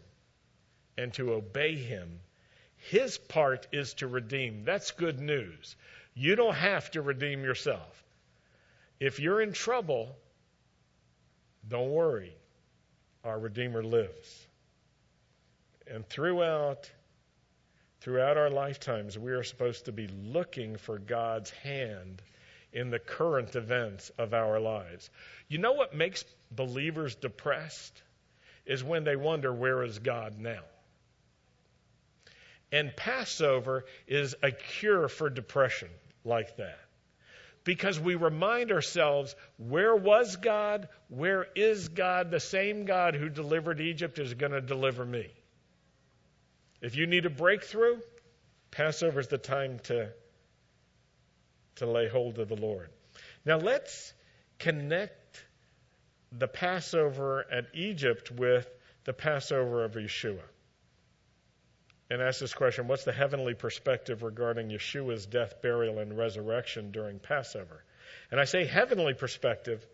and 0.97 1.13
to 1.15 1.33
obey 1.33 1.77
Him 1.77 2.21
his 2.91 3.17
part 3.17 3.67
is 3.73 3.95
to 3.95 4.07
redeem. 4.07 4.65
That's 4.65 4.91
good 4.91 5.19
news. 5.19 5.75
You 6.13 6.37
don't 6.37 6.55
have 6.55 6.91
to 6.91 7.01
redeem 7.01 7.43
yourself. 7.43 8.05
If 9.01 9.21
you're 9.21 9.41
in 9.41 9.55
trouble, 9.55 10.15
don't 11.67 11.91
worry. 11.91 12.37
Our 13.25 13.39
Redeemer 13.39 13.83
lives. 13.83 14.47
And 15.87 16.07
throughout 16.07 16.91
throughout 18.03 18.37
our 18.37 18.51
lifetimes, 18.51 19.19
we 19.19 19.33
are 19.33 19.45
supposed 19.45 19.87
to 19.87 19.93
be 19.93 20.09
looking 20.09 20.77
for 20.77 20.99
God's 20.99 21.51
hand 21.51 22.21
in 22.71 22.91
the 22.91 22.99
current 22.99 23.57
events 23.57 24.11
of 24.19 24.35
our 24.35 24.61
lives. 24.61 25.09
You 25.49 25.57
know 25.57 25.73
what 25.73 25.95
makes 25.95 26.23
believers 26.51 27.15
depressed? 27.15 28.03
Is 28.67 28.85
when 28.85 29.05
they 29.05 29.17
wonder, 29.17 29.55
where 29.55 29.83
is 29.83 29.99
God 30.01 30.39
now? 30.39 30.61
And 32.75 32.95
Passover 32.97 33.85
is 34.09 34.35
a 34.43 34.51
cure 34.51 35.07
for 35.07 35.31
depression 35.31 35.91
like 36.25 36.57
that. 36.57 36.81
Because 37.63 38.01
we 38.01 38.17
remind 38.17 38.73
ourselves 38.73 39.37
where 39.59 39.95
was 39.95 40.35
God? 40.35 40.89
Where 41.07 41.47
is 41.55 41.87
God? 41.87 42.33
The 42.33 42.41
same 42.41 42.85
God 42.85 43.15
who 43.15 43.29
delivered 43.29 43.81
Egypt 43.81 44.19
is 44.19 44.35
going 44.35 44.51
to 44.51 44.61
deliver 44.61 45.05
me. 45.05 45.31
If 46.81 46.97
you 46.97 47.07
need 47.07 47.27
a 47.27 47.31
breakthrough, 47.31 48.01
Passover 48.73 49.21
is 49.21 49.29
the 49.29 49.39
time 49.39 49.79
to, 49.85 50.11
to 51.77 51.87
lay 51.87 52.09
hold 52.09 52.41
of 52.41 52.49
the 52.49 52.57
Lord. 52.57 52.89
Now 53.45 53.59
let's 53.59 54.13
connect 54.59 55.45
the 56.33 56.49
Passover 56.49 57.47
at 57.53 57.67
Egypt 57.73 58.33
with 58.33 58.69
the 59.05 59.13
Passover 59.13 59.85
of 59.85 59.93
Yeshua. 59.93 60.43
And 62.11 62.21
ask 62.21 62.41
this 62.41 62.55
question 62.55 62.87
What's 62.87 63.05
the 63.05 63.13
heavenly 63.13 63.55
perspective 63.55 64.23
regarding 64.23 64.69
Yeshua's 64.69 65.27
death, 65.27 65.63
burial, 65.63 65.99
and 65.99 66.17
resurrection 66.17 66.91
during 66.91 67.19
Passover? 67.19 67.83
And 68.31 68.41
I 68.41 68.45
say 68.45 68.65
heavenly 68.65 69.15
perspective 69.15 69.85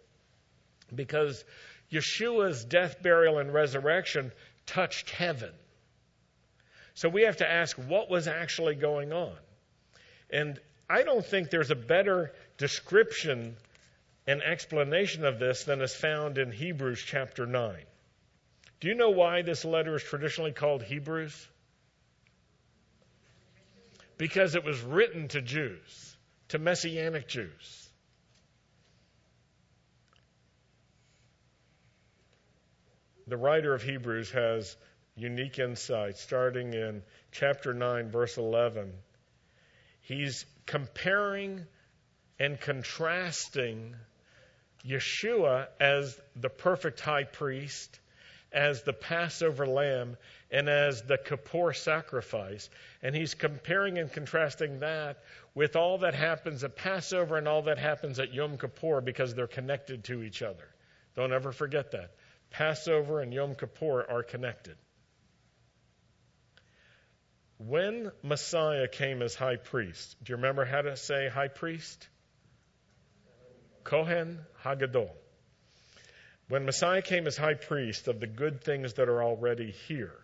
because 0.95 1.45
Yeshua's 1.93 2.65
death, 2.65 3.03
burial, 3.03 3.39
and 3.39 3.53
resurrection 3.53 4.33
touched 4.67 5.11
heaven. 5.11 5.53
So 6.95 7.09
we 7.09 7.23
have 7.23 7.39
to 7.39 7.51
ask 7.51 7.77
what 7.77 8.11
was 8.11 8.29
actually 8.29 8.75
going 8.75 9.13
on. 9.13 9.37
And 10.31 10.59
I 10.89 11.03
don't 11.03 11.25
think 11.25 11.51
there's 11.51 11.71
a 11.71 11.77
better 11.77 12.33
description 12.59 13.57
and 14.27 14.43
explanation 14.43 15.25
of 15.25 15.39
this 15.39 15.65
than 15.65 15.81
is 15.81 15.95
found 15.95 16.39
in 16.39 16.53
Hebrews 16.53 17.03
chapter 17.05 17.47
9. 17.47 17.77
Do 18.81 18.89
you 18.89 18.95
know 18.95 19.11
why 19.11 19.43
this 19.43 19.65
letter 19.65 19.97
is 19.97 20.03
traditionally 20.03 20.53
called 20.53 20.83
Hebrews? 20.83 21.49
Because 24.21 24.55
it 24.55 24.65
was 24.65 24.79
written 24.83 25.29
to 25.29 25.41
Jews, 25.41 26.17
to 26.49 26.59
Messianic 26.59 27.27
Jews. 27.27 27.89
The 33.27 33.39
writer 33.39 33.73
of 33.73 33.83
Hebrews 33.83 34.31
has 34.33 34.77
unique 35.17 35.59
insight 35.59 36.19
starting 36.19 36.75
in 36.75 37.03
chapter 37.33 37.73
9, 37.73 38.11
verse 38.11 38.37
11. 38.37 38.93
He's 40.03 40.45
comparing 40.67 41.65
and 42.39 42.61
contrasting 42.61 43.97
Yeshua 44.87 45.69
as 45.81 46.21
the 46.37 46.51
perfect 46.51 47.01
high 47.01 47.25
priest, 47.25 47.99
as 48.53 48.83
the 48.83 48.93
Passover 48.93 49.67
lamb, 49.67 50.19
and 50.51 50.69
as 50.69 51.03
the 51.03 51.17
Kippur 51.17 51.73
sacrifice. 51.73 52.69
And 53.03 53.15
he's 53.15 53.35
comparing 53.35 53.99
and 53.99 54.13
contrasting 54.13 54.81
that 54.81 55.19
with 55.55 55.77
all 55.77 55.99
that 55.99 56.15
happens 56.15 56.65
at 56.65 56.77
Passover 56.77 57.37
and 57.37 57.47
all 57.47 57.63
that 57.63 57.79
happens 57.79 58.19
at 58.19 58.35
Yom 58.35 58.59
Kippur 58.59 59.01
because 59.01 59.35
they're 59.35 59.47
connected 59.47 60.05
to 60.05 60.23
each 60.23 60.43
other. 60.43 60.69
Don't 61.15 61.33
ever 61.33 61.53
forget 61.53 61.93
that. 61.93 62.13
Passover 62.51 63.21
and 63.21 63.33
Yom 63.33 63.55
Kippur 63.55 64.05
are 64.09 64.23
connected. 64.23 64.77
When 67.59 68.11
Messiah 68.23 68.89
came 68.89 69.23
as 69.23 69.35
high 69.35 69.57
priest, 69.57 70.17
do 70.23 70.33
you 70.33 70.37
remember 70.37 70.65
how 70.65 70.81
to 70.81 70.97
say 70.97 71.29
high 71.29 71.49
priest? 71.49 72.09
Kohen 73.85 74.39
Hagadol. 74.65 75.11
When 76.49 76.65
Messiah 76.65 77.03
came 77.03 77.27
as 77.27 77.37
high 77.37 77.55
priest 77.55 78.09
of 78.09 78.19
the 78.19 78.27
good 78.27 78.65
things 78.65 78.95
that 78.95 79.09
are 79.09 79.23
already 79.23 79.71
here, 79.71 80.19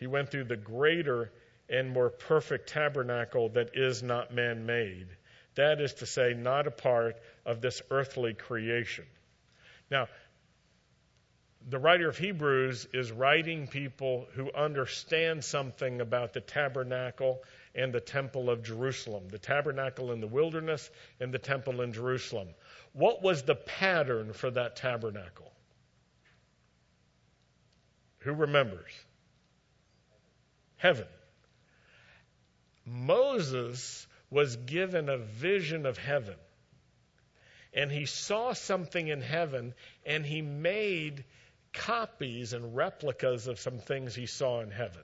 he 0.00 0.06
went 0.06 0.30
through 0.30 0.44
the 0.44 0.56
greater 0.56 1.30
and 1.68 1.90
more 1.90 2.08
perfect 2.08 2.70
tabernacle 2.70 3.50
that 3.50 3.70
is 3.74 4.02
not 4.02 4.34
man 4.34 4.64
made. 4.66 5.06
That 5.54 5.80
is 5.80 5.94
to 5.94 6.06
say, 6.06 6.32
not 6.34 6.66
a 6.66 6.70
part 6.70 7.16
of 7.44 7.60
this 7.60 7.82
earthly 7.90 8.32
creation. 8.32 9.04
Now, 9.90 10.08
the 11.68 11.78
writer 11.78 12.08
of 12.08 12.16
Hebrews 12.16 12.88
is 12.94 13.12
writing 13.12 13.66
people 13.66 14.26
who 14.32 14.50
understand 14.52 15.44
something 15.44 16.00
about 16.00 16.32
the 16.32 16.40
tabernacle 16.40 17.42
and 17.74 17.92
the 17.92 18.00
temple 18.00 18.48
of 18.48 18.62
Jerusalem, 18.62 19.28
the 19.28 19.38
tabernacle 19.38 20.12
in 20.12 20.20
the 20.20 20.26
wilderness 20.26 20.90
and 21.20 21.32
the 21.32 21.38
temple 21.38 21.82
in 21.82 21.92
Jerusalem. 21.92 22.48
What 22.94 23.22
was 23.22 23.42
the 23.42 23.54
pattern 23.54 24.32
for 24.32 24.50
that 24.50 24.76
tabernacle? 24.76 25.52
Who 28.20 28.32
remembers? 28.32 28.90
Heaven. 30.80 31.06
Moses 32.86 34.06
was 34.30 34.56
given 34.56 35.10
a 35.10 35.18
vision 35.18 35.84
of 35.84 35.98
heaven. 35.98 36.36
And 37.74 37.92
he 37.92 38.06
saw 38.06 38.54
something 38.54 39.06
in 39.06 39.20
heaven, 39.20 39.74
and 40.06 40.24
he 40.24 40.40
made 40.40 41.24
copies 41.74 42.54
and 42.54 42.74
replicas 42.74 43.46
of 43.46 43.60
some 43.60 43.78
things 43.78 44.14
he 44.14 44.24
saw 44.24 44.62
in 44.62 44.70
heaven. 44.70 45.02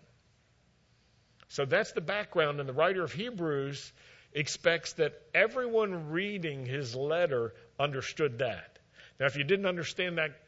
So 1.49 1.67
that's 1.67 1.93
the 1.93 2.01
background, 2.01 2.59
and 2.59 2.69
the 2.69 2.73
writer 2.73 3.05
of 3.05 3.13
Hebrews 3.13 3.93
expects 4.33 4.95
that 4.95 5.21
everyone 5.35 6.09
reading 6.09 6.65
his 6.65 6.97
letter 6.97 7.53
understood 7.79 8.39
that. 8.39 8.79
Now, 9.21 9.27
if 9.27 9.37
you 9.37 9.45
didn't 9.45 9.67
understand 9.67 10.17
that 10.17 10.41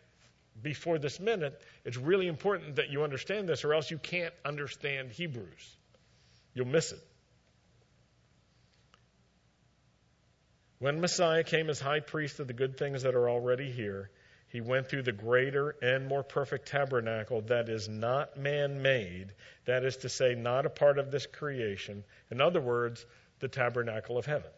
before 0.62 0.98
this 0.98 1.20
minute, 1.20 1.60
it's 1.84 1.96
really 1.96 2.26
important 2.26 2.76
that 2.76 2.90
you 2.90 3.04
understand 3.04 3.48
this, 3.48 3.64
or 3.64 3.74
else 3.74 3.90
you 3.90 3.98
can't 3.98 4.34
understand 4.44 5.10
Hebrews. 5.10 5.76
You'll 6.54 6.66
miss 6.66 6.92
it. 6.92 7.00
When 10.78 11.00
Messiah 11.00 11.42
came 11.42 11.70
as 11.70 11.80
high 11.80 12.00
priest 12.00 12.38
of 12.38 12.46
the 12.46 12.52
good 12.52 12.76
things 12.76 13.02
that 13.02 13.14
are 13.14 13.28
already 13.28 13.70
here, 13.70 14.10
he 14.48 14.60
went 14.60 14.88
through 14.88 15.02
the 15.02 15.12
greater 15.12 15.74
and 15.82 16.06
more 16.06 16.22
perfect 16.22 16.68
tabernacle 16.68 17.42
that 17.42 17.68
is 17.68 17.88
not 17.88 18.38
man 18.38 18.80
made, 18.80 19.32
that 19.66 19.84
is 19.84 19.98
to 19.98 20.08
say, 20.08 20.34
not 20.34 20.66
a 20.66 20.70
part 20.70 20.98
of 20.98 21.10
this 21.10 21.26
creation. 21.26 22.04
In 22.30 22.40
other 22.40 22.60
words, 22.60 23.04
the 23.40 23.48
tabernacle 23.48 24.16
of 24.16 24.24
heaven. 24.24 24.50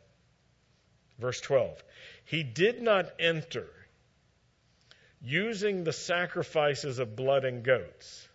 Verse 1.18 1.40
12 1.40 1.82
He 2.24 2.42
did 2.42 2.80
not 2.80 3.10
enter 3.18 3.68
using 5.22 5.84
the 5.84 5.92
sacrifices 5.92 6.98
of 6.98 7.16
blood 7.16 7.44
and 7.44 7.62
goats, 7.62 8.28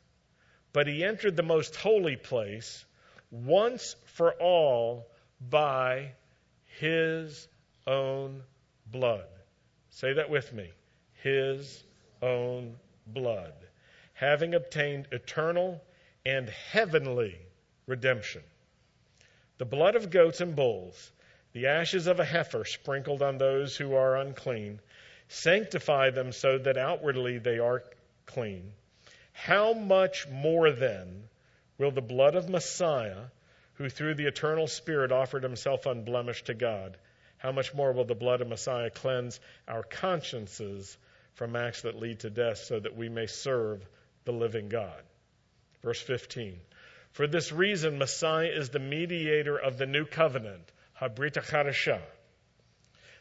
but 0.73 0.87
he 0.87 1.03
entered 1.03 1.35
the 1.35 1.43
most 1.43 1.75
holy 1.75 2.15
place 2.15 2.85
once 3.31 3.95
for 4.05 4.33
all 4.33 5.07
by 5.49 6.11
his 6.79 7.47
own 7.87 8.43
blood. 8.91 9.25
Say 9.89 10.13
that 10.13 10.29
with 10.29 10.53
me 10.53 10.71
his 11.23 11.83
own 12.21 12.75
blood, 13.07 13.53
having 14.13 14.53
obtained 14.53 15.07
eternal 15.11 15.81
and 16.25 16.49
heavenly 16.49 17.37
redemption. 17.87 18.41
The 19.57 19.65
blood 19.65 19.95
of 19.95 20.09
goats 20.09 20.41
and 20.41 20.55
bulls, 20.55 21.11
the 21.53 21.67
ashes 21.67 22.07
of 22.07 22.19
a 22.19 22.25
heifer 22.25 22.65
sprinkled 22.65 23.21
on 23.21 23.37
those 23.37 23.77
who 23.77 23.95
are 23.95 24.17
unclean, 24.17 24.81
sanctify 25.27 26.11
them 26.11 26.31
so 26.31 26.57
that 26.57 26.77
outwardly 26.77 27.37
they 27.37 27.59
are 27.59 27.83
clean. 28.25 28.73
How 29.31 29.73
much 29.73 30.27
more 30.29 30.71
then 30.71 31.23
will 31.77 31.91
the 31.91 32.01
blood 32.01 32.35
of 32.35 32.49
Messiah, 32.49 33.25
who 33.73 33.89
through 33.89 34.15
the 34.15 34.27
eternal 34.27 34.67
Spirit 34.67 35.11
offered 35.11 35.43
himself 35.43 35.85
unblemished 35.85 36.45
to 36.45 36.53
God, 36.53 36.97
how 37.37 37.51
much 37.51 37.73
more 37.73 37.91
will 37.91 38.05
the 38.05 38.15
blood 38.15 38.41
of 38.41 38.47
Messiah 38.47 38.89
cleanse 38.89 39.39
our 39.67 39.83
consciences 39.83 40.97
from 41.33 41.55
acts 41.55 41.81
that 41.81 41.99
lead 41.99 42.19
to 42.21 42.29
death 42.29 42.57
so 42.59 42.79
that 42.79 42.95
we 42.95 43.09
may 43.09 43.27
serve 43.27 43.85
the 44.23 44.31
living 44.31 44.69
God. 44.69 45.01
Verse 45.83 46.01
15. 46.01 46.59
For 47.11 47.27
this 47.27 47.51
reason, 47.51 47.97
Messiah 47.97 48.47
is 48.47 48.69
the 48.69 48.79
mediator 48.79 49.57
of 49.57 49.77
the 49.77 49.85
new 49.85 50.05
covenant, 50.05 50.71
Habrita 50.99 51.43
Chadashah, 51.43 52.01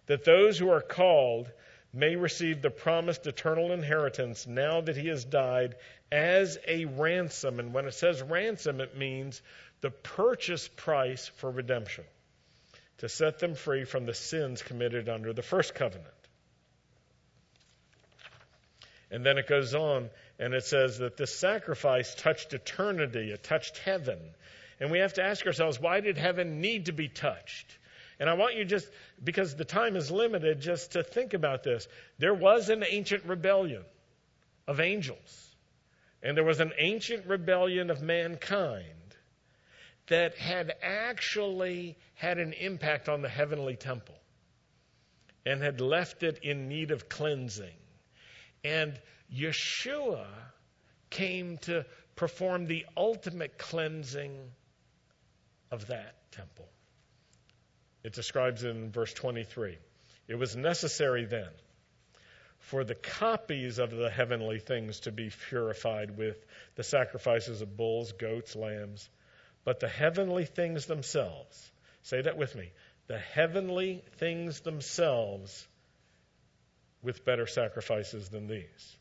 that 0.06 0.24
those 0.24 0.58
who 0.58 0.70
are 0.70 0.80
called 0.80 1.50
may 1.94 2.16
receive 2.16 2.60
the 2.60 2.70
promised 2.70 3.26
eternal 3.26 3.72
inheritance 3.72 4.46
now 4.46 4.80
that 4.80 4.96
he 4.96 5.08
has 5.08 5.24
died 5.24 5.76
as 6.10 6.58
a 6.66 6.84
ransom. 6.86 7.60
And 7.60 7.72
when 7.72 7.86
it 7.86 7.94
says 7.94 8.20
ransom, 8.20 8.80
it 8.80 8.96
means 8.96 9.40
the 9.80 9.90
purchase 9.90 10.66
price 10.66 11.28
for 11.36 11.50
redemption, 11.50 12.04
to 12.98 13.08
set 13.08 13.38
them 13.38 13.54
free 13.54 13.84
from 13.84 14.06
the 14.06 14.14
sins 14.14 14.62
committed 14.62 15.08
under 15.08 15.32
the 15.32 15.42
first 15.42 15.74
covenant. 15.74 16.08
And 19.10 19.24
then 19.24 19.38
it 19.38 19.46
goes 19.46 19.74
on 19.74 20.10
and 20.40 20.54
it 20.54 20.64
says 20.64 20.98
that 20.98 21.16
this 21.16 21.32
sacrifice 21.38 22.14
touched 22.16 22.52
eternity, 22.52 23.30
it 23.30 23.44
touched 23.44 23.78
heaven. 23.78 24.18
And 24.80 24.90
we 24.90 24.98
have 24.98 25.14
to 25.14 25.22
ask 25.22 25.46
ourselves, 25.46 25.78
why 25.78 26.00
did 26.00 26.18
heaven 26.18 26.60
need 26.60 26.86
to 26.86 26.92
be 26.92 27.08
touched? 27.08 27.78
And 28.20 28.30
I 28.30 28.34
want 28.34 28.56
you 28.56 28.64
just, 28.64 28.88
because 29.22 29.56
the 29.56 29.64
time 29.64 29.96
is 29.96 30.10
limited, 30.10 30.60
just 30.60 30.92
to 30.92 31.02
think 31.02 31.34
about 31.34 31.62
this. 31.62 31.88
There 32.18 32.34
was 32.34 32.68
an 32.68 32.84
ancient 32.88 33.24
rebellion 33.24 33.84
of 34.66 34.80
angels, 34.80 35.56
and 36.22 36.36
there 36.36 36.44
was 36.44 36.60
an 36.60 36.72
ancient 36.78 37.26
rebellion 37.26 37.90
of 37.90 38.02
mankind 38.02 39.16
that 40.06 40.36
had 40.36 40.74
actually 40.82 41.96
had 42.14 42.38
an 42.38 42.52
impact 42.52 43.08
on 43.08 43.22
the 43.22 43.28
heavenly 43.28 43.76
temple 43.76 44.14
and 45.46 45.62
had 45.62 45.80
left 45.80 46.22
it 46.22 46.38
in 46.42 46.68
need 46.68 46.90
of 46.90 47.08
cleansing. 47.08 47.76
And 48.62 48.98
Yeshua 49.34 50.26
came 51.10 51.58
to 51.58 51.84
perform 52.16 52.66
the 52.66 52.86
ultimate 52.96 53.58
cleansing 53.58 54.36
of 55.70 55.88
that 55.88 56.14
temple. 56.32 56.68
It 58.04 58.12
describes 58.12 58.62
in 58.62 58.92
verse 58.92 59.12
23 59.14 59.78
It 60.28 60.34
was 60.36 60.54
necessary 60.54 61.24
then 61.24 61.50
for 62.58 62.84
the 62.84 62.94
copies 62.94 63.78
of 63.78 63.90
the 63.90 64.08
heavenly 64.08 64.58
things 64.58 65.00
to 65.00 65.12
be 65.12 65.30
purified 65.48 66.16
with 66.16 66.44
the 66.76 66.82
sacrifices 66.82 67.60
of 67.60 67.76
bulls, 67.76 68.12
goats, 68.12 68.54
lambs, 68.56 69.08
but 69.64 69.80
the 69.80 69.88
heavenly 69.88 70.44
things 70.44 70.86
themselves, 70.86 71.72
say 72.02 72.22
that 72.22 72.38
with 72.38 72.54
me, 72.54 72.70
the 73.06 73.18
heavenly 73.18 74.02
things 74.16 74.60
themselves 74.60 75.66
with 77.02 77.24
better 77.24 77.46
sacrifices 77.46 78.30
than 78.30 78.46
these. 78.46 78.96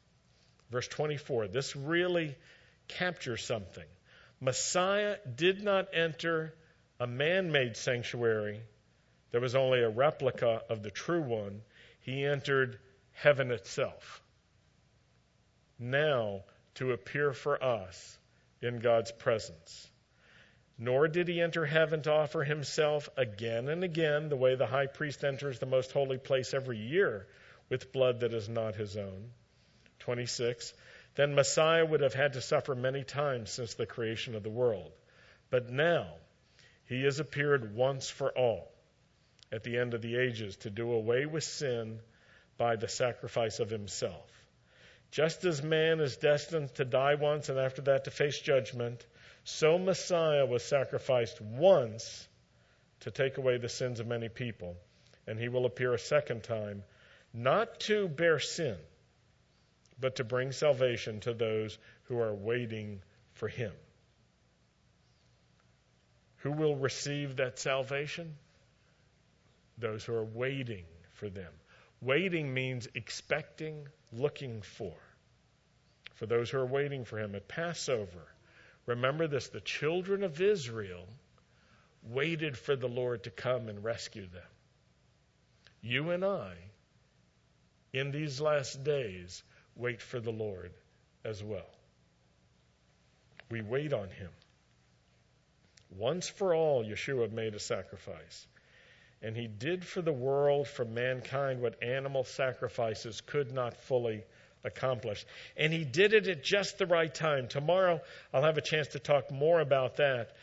Verse 0.69 0.87
24, 0.89 1.47
this 1.47 1.75
really 1.75 2.35
captures 2.89 3.45
something. 3.45 3.85
Messiah 4.41 5.17
did 5.35 5.63
not 5.63 5.87
enter 5.93 6.53
a 6.99 7.07
man 7.07 7.51
made 7.51 7.77
sanctuary 7.77 8.59
that 9.33 9.41
was 9.41 9.55
only 9.55 9.81
a 9.81 9.89
replica 9.89 10.61
of 10.69 10.83
the 10.83 10.91
true 10.91 11.23
one. 11.23 11.63
He 12.01 12.23
entered 12.23 12.77
heaven 13.13 13.49
itself. 13.49 14.21
Now 15.79 16.43
to 16.75 16.91
appear 16.91 17.33
for 17.33 17.61
us 17.61 18.17
in 18.61 18.77
God's 18.77 19.11
presence. 19.11 19.89
Nor 20.77 21.07
did 21.07 21.27
he 21.27 21.41
enter 21.41 21.65
heaven 21.65 22.03
to 22.03 22.11
offer 22.11 22.43
himself 22.43 23.09
again 23.17 23.69
and 23.69 23.83
again, 23.83 24.29
the 24.29 24.35
way 24.35 24.53
the 24.53 24.67
high 24.67 24.85
priest 24.85 25.23
enters 25.23 25.57
the 25.57 25.65
most 25.65 25.91
holy 25.91 26.19
place 26.19 26.53
every 26.53 26.77
year 26.77 27.27
with 27.69 27.91
blood 27.91 28.19
that 28.19 28.35
is 28.35 28.47
not 28.47 28.75
his 28.75 28.97
own. 28.97 29.31
26. 29.99 30.73
Then 31.15 31.33
Messiah 31.33 31.85
would 31.85 32.01
have 32.01 32.13
had 32.13 32.33
to 32.33 32.41
suffer 32.41 32.75
many 32.75 33.03
times 33.03 33.49
since 33.49 33.73
the 33.73 33.87
creation 33.87 34.35
of 34.35 34.43
the 34.43 34.49
world. 34.49 34.91
But 35.49 35.71
now 35.71 36.13
he 36.85 37.03
has 37.05 37.19
appeared 37.19 37.75
once 37.75 38.09
for 38.09 38.29
all 38.31 38.72
at 39.53 39.63
the 39.63 39.77
end 39.77 39.93
of 39.93 40.01
the 40.01 40.17
ages 40.17 40.55
to 40.57 40.69
do 40.71 40.91
away 40.91 41.27
with 41.27 41.43
sin 41.43 41.99
by 42.57 42.75
the 42.75 42.87
sacrifice 42.87 43.59
of 43.59 43.69
himself. 43.69 44.29
Just 45.11 45.45
as 45.45 45.61
man 45.61 45.99
is 45.99 46.17
destined 46.17 46.73
to 46.73 46.85
die 46.85 47.13
once 47.15 47.49
and 47.49 47.59
after 47.59 47.83
that 47.83 48.05
to 48.05 48.11
face 48.11 48.39
judgment, 48.39 49.05
so 49.43 49.77
Messiah 49.77 50.47
was 50.47 50.63
sacrificed 50.63 51.39
once 51.39 52.27
to 53.01 53.11
take 53.11 53.37
away 53.37 53.57
the 53.57 53.69
sins 53.69 53.99
of 53.99 54.07
many 54.07 54.27
people, 54.27 54.75
and 55.27 55.37
he 55.37 55.49
will 55.49 55.67
appear 55.67 55.93
a 55.93 55.99
second 55.99 56.43
time, 56.43 56.83
not 57.31 57.79
to 57.81 58.07
bear 58.07 58.39
sin, 58.39 58.77
but 59.99 60.15
to 60.15 60.23
bring 60.23 60.51
salvation 60.51 61.19
to 61.19 61.33
those 61.33 61.77
who 62.05 62.17
are 62.19 62.33
waiting 62.33 63.03
for 63.33 63.47
him. 63.47 63.73
Who 66.37 66.53
will 66.53 66.75
receive 66.75 67.35
that 67.35 67.59
salvation? 67.59 68.35
Those 69.77 70.03
who 70.03 70.13
are 70.13 70.25
waiting 70.25 70.85
for 71.13 71.29
them. 71.29 71.51
Waiting 72.01 72.53
means 72.53 72.87
expecting, 72.95 73.87
looking 74.11 74.61
for. 74.61 74.93
For 76.15 76.25
those 76.25 76.49
who 76.49 76.59
are 76.59 76.65
waiting 76.65 77.05
for 77.05 77.17
him 77.17 77.35
at 77.35 77.47
Passover, 77.47 78.27
remember 78.85 79.27
this 79.27 79.49
the 79.49 79.61
children 79.61 80.23
of 80.23 80.41
Israel 80.41 81.07
waited 82.03 82.57
for 82.57 82.75
the 82.75 82.87
Lord 82.87 83.23
to 83.23 83.29
come 83.29 83.69
and 83.69 83.83
rescue 83.83 84.27
them. 84.27 84.41
You 85.81 86.11
and 86.11 86.23
I, 86.23 86.53
in 87.93 88.11
these 88.11 88.41
last 88.41 88.83
days, 88.83 89.43
wait 89.75 90.01
for 90.01 90.19
the 90.19 90.31
Lord 90.31 90.71
as 91.23 91.43
well. 91.43 91.69
We 93.49 93.61
wait 93.61 93.93
on 93.93 94.09
him. 94.09 94.31
Once 95.91 96.27
for 96.27 96.55
all, 96.55 96.83
Yeshua 96.83 97.31
made 97.31 97.53
a 97.53 97.59
sacrifice. 97.59 98.47
And 99.23 99.37
he 99.37 99.47
did 99.47 99.85
for 99.85 100.01
the 100.01 100.11
world, 100.11 100.67
for 100.67 100.83
mankind, 100.83 101.61
what 101.61 101.81
animal 101.81 102.25
sacrifices 102.25 103.21
could 103.21 103.53
not 103.53 103.77
fully 103.77 104.25
accomplish. 104.65 105.25
And 105.55 105.71
he 105.71 105.85
did 105.85 106.13
it 106.13 106.27
at 106.27 106.43
just 106.43 106.77
the 106.77 106.85
right 106.85 107.13
time. 107.13 107.47
Tomorrow, 107.47 108.01
I'll 108.33 108.43
have 108.43 108.57
a 108.57 108.61
chance 108.61 108.89
to 108.89 108.99
talk 108.99 109.31
more 109.31 109.61
about 109.61 109.95
that 109.97 110.35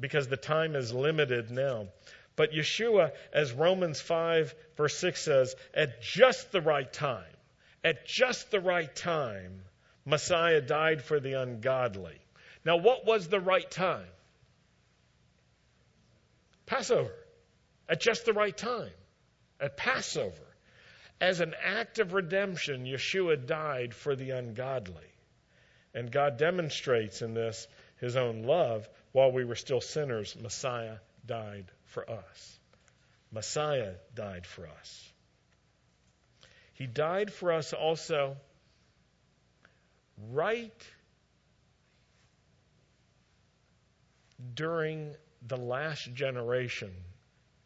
because 0.00 0.26
the 0.26 0.36
time 0.36 0.74
is 0.74 0.92
limited 0.92 1.52
now. 1.52 1.86
But 2.34 2.52
Yeshua, 2.52 3.12
as 3.32 3.52
Romans 3.52 4.00
5, 4.00 4.54
verse 4.76 4.96
6 4.96 5.22
says, 5.22 5.54
at 5.72 6.02
just 6.02 6.50
the 6.50 6.60
right 6.60 6.92
time, 6.92 7.24
at 7.84 8.06
just 8.06 8.50
the 8.50 8.60
right 8.60 8.94
time, 8.94 9.62
Messiah 10.04 10.60
died 10.60 11.00
for 11.00 11.20
the 11.20 11.34
ungodly. 11.34 12.18
Now, 12.64 12.78
what 12.78 13.06
was 13.06 13.28
the 13.28 13.40
right 13.40 13.70
time? 13.70 14.08
Passover 16.66 17.12
at 17.88 18.00
just 18.00 18.24
the 18.24 18.32
right 18.32 18.56
time, 18.56 18.90
at 19.60 19.76
Passover. 19.76 20.42
As 21.20 21.40
an 21.40 21.54
act 21.64 21.98
of 21.98 22.12
redemption, 22.12 22.84
Yeshua 22.84 23.46
died 23.46 23.94
for 23.94 24.14
the 24.14 24.30
ungodly. 24.30 24.96
And 25.94 26.10
God 26.10 26.36
demonstrates 26.36 27.22
in 27.22 27.32
this 27.32 27.66
his 27.98 28.16
own 28.16 28.42
love. 28.42 28.86
While 29.12 29.32
we 29.32 29.44
were 29.44 29.54
still 29.54 29.80
sinners, 29.80 30.36
Messiah 30.38 30.96
died 31.24 31.70
for 31.84 32.08
us. 32.10 32.58
Messiah 33.32 33.94
died 34.14 34.46
for 34.46 34.66
us. 34.66 35.12
He 36.74 36.86
died 36.86 37.32
for 37.32 37.52
us 37.52 37.72
also 37.72 38.36
right 40.32 40.86
during 44.54 45.14
the 45.46 45.56
last 45.56 46.12
generation 46.12 46.92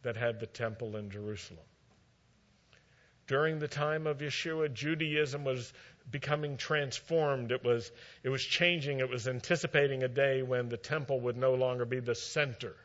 that 0.03 0.17
had 0.17 0.39
the 0.39 0.47
temple 0.47 0.95
in 0.97 1.09
Jerusalem. 1.09 1.65
During 3.27 3.59
the 3.59 3.67
time 3.67 4.07
of 4.07 4.17
Yeshua, 4.17 4.73
Judaism 4.73 5.43
was 5.43 5.71
becoming 6.09 6.57
transformed. 6.57 7.51
It 7.51 7.63
was, 7.63 7.91
it 8.23 8.29
was 8.29 8.43
changing. 8.43 8.99
It 8.99 9.09
was 9.09 9.27
anticipating 9.27 10.03
a 10.03 10.07
day 10.07 10.41
when 10.41 10.69
the 10.69 10.77
temple 10.77 11.21
would 11.21 11.37
no 11.37 11.53
longer 11.53 11.85
be 11.85 11.99
the 11.99 12.15
center. 12.15 12.75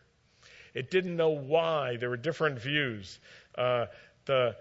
It 0.74 0.90
didn't 0.90 1.16
know 1.16 1.30
why. 1.30 1.96
There 1.96 2.10
were 2.10 2.16
different 2.16 2.60
views. 2.60 3.18
Uh, 3.56 3.86
the, 4.26 4.56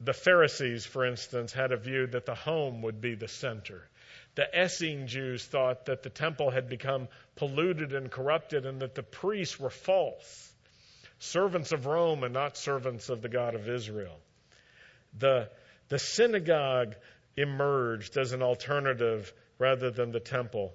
the 0.00 0.14
Pharisees, 0.14 0.86
for 0.86 1.04
instance, 1.04 1.52
had 1.52 1.72
a 1.72 1.76
view 1.76 2.06
that 2.08 2.26
the 2.26 2.34
home 2.34 2.82
would 2.82 3.00
be 3.00 3.14
the 3.14 3.28
center. 3.28 3.86
The 4.34 4.48
Essene 4.58 5.06
Jews 5.06 5.44
thought 5.44 5.86
that 5.86 6.02
the 6.02 6.10
temple 6.10 6.50
had 6.50 6.68
become 6.68 7.08
polluted 7.36 7.92
and 7.92 8.10
corrupted 8.10 8.64
and 8.64 8.80
that 8.80 8.94
the 8.94 9.02
priests 9.02 9.60
were 9.60 9.70
false 9.70 10.51
servants 11.22 11.70
of 11.70 11.86
Rome 11.86 12.24
and 12.24 12.34
not 12.34 12.56
servants 12.56 13.08
of 13.08 13.22
the 13.22 13.28
God 13.28 13.54
of 13.54 13.68
Israel. 13.68 14.18
The, 15.18 15.48
the 15.88 15.98
synagogue 15.98 16.96
emerged 17.36 18.16
as 18.16 18.32
an 18.32 18.42
alternative 18.42 19.32
rather 19.58 19.90
than 19.90 20.10
the 20.10 20.20
temple. 20.20 20.72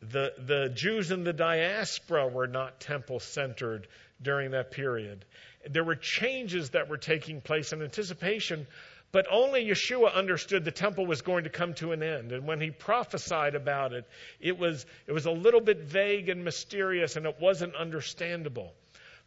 The, 0.00 0.32
the 0.38 0.70
Jews 0.74 1.10
in 1.10 1.24
the 1.24 1.34
diaspora 1.34 2.26
were 2.28 2.46
not 2.46 2.80
temple 2.80 3.20
centered 3.20 3.86
during 4.20 4.52
that 4.52 4.70
period. 4.70 5.24
There 5.68 5.84
were 5.84 5.96
changes 5.96 6.70
that 6.70 6.88
were 6.88 6.96
taking 6.96 7.42
place 7.42 7.72
in 7.72 7.82
anticipation, 7.82 8.66
but 9.12 9.26
only 9.30 9.66
Yeshua 9.66 10.14
understood 10.14 10.64
the 10.64 10.70
temple 10.70 11.04
was 11.04 11.20
going 11.20 11.44
to 11.44 11.50
come 11.50 11.74
to 11.74 11.92
an 11.92 12.02
end. 12.02 12.32
And 12.32 12.46
when 12.46 12.62
he 12.62 12.70
prophesied 12.70 13.54
about 13.54 13.92
it, 13.92 14.06
it 14.40 14.58
was, 14.58 14.86
it 15.06 15.12
was 15.12 15.26
a 15.26 15.30
little 15.30 15.60
bit 15.60 15.80
vague 15.80 16.30
and 16.30 16.44
mysterious, 16.44 17.16
and 17.16 17.26
it 17.26 17.36
wasn't 17.38 17.76
understandable. 17.76 18.72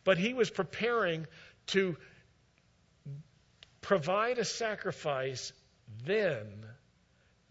But 0.06 0.18
he 0.18 0.34
was 0.34 0.50
preparing 0.50 1.28
to 1.68 1.98
provide 3.82 4.38
a 4.38 4.46
sacrifice 4.46 5.52
then 6.06 6.48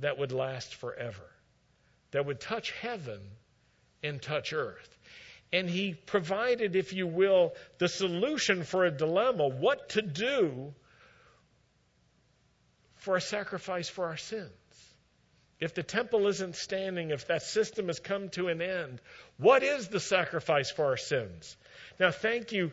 that 0.00 0.18
would 0.18 0.32
last 0.32 0.74
forever, 0.74 1.30
that 2.12 2.24
would 2.24 2.40
touch 2.40 2.70
heaven 2.70 3.20
and 4.02 4.22
touch 4.22 4.52
earth. 4.52 4.98
And 5.52 5.68
he 5.68 5.94
provided, 5.94 6.74
if 6.74 6.92
you 6.92 7.06
will, 7.06 7.54
the 7.78 7.88
solution 7.88 8.64
for 8.64 8.84
a 8.84 8.90
dilemma 8.90 9.46
what 9.46 9.90
to 9.90 10.02
do 10.02 10.74
for 12.96 13.16
a 13.16 13.20
sacrifice 13.20 13.88
for 13.88 14.06
our 14.06 14.16
sins. 14.16 14.50
If 15.60 15.74
the 15.74 15.82
temple 15.82 16.26
isn't 16.26 16.56
standing, 16.56 17.10
if 17.10 17.28
that 17.28 17.42
system 17.42 17.86
has 17.86 18.00
come 18.00 18.28
to 18.30 18.48
an 18.48 18.60
end, 18.60 19.00
what 19.36 19.62
is 19.62 19.88
the 19.88 20.00
sacrifice 20.00 20.70
for 20.70 20.86
our 20.86 20.96
sins? 20.96 21.56
Now, 21.98 22.10
thank 22.10 22.52
you, 22.52 22.72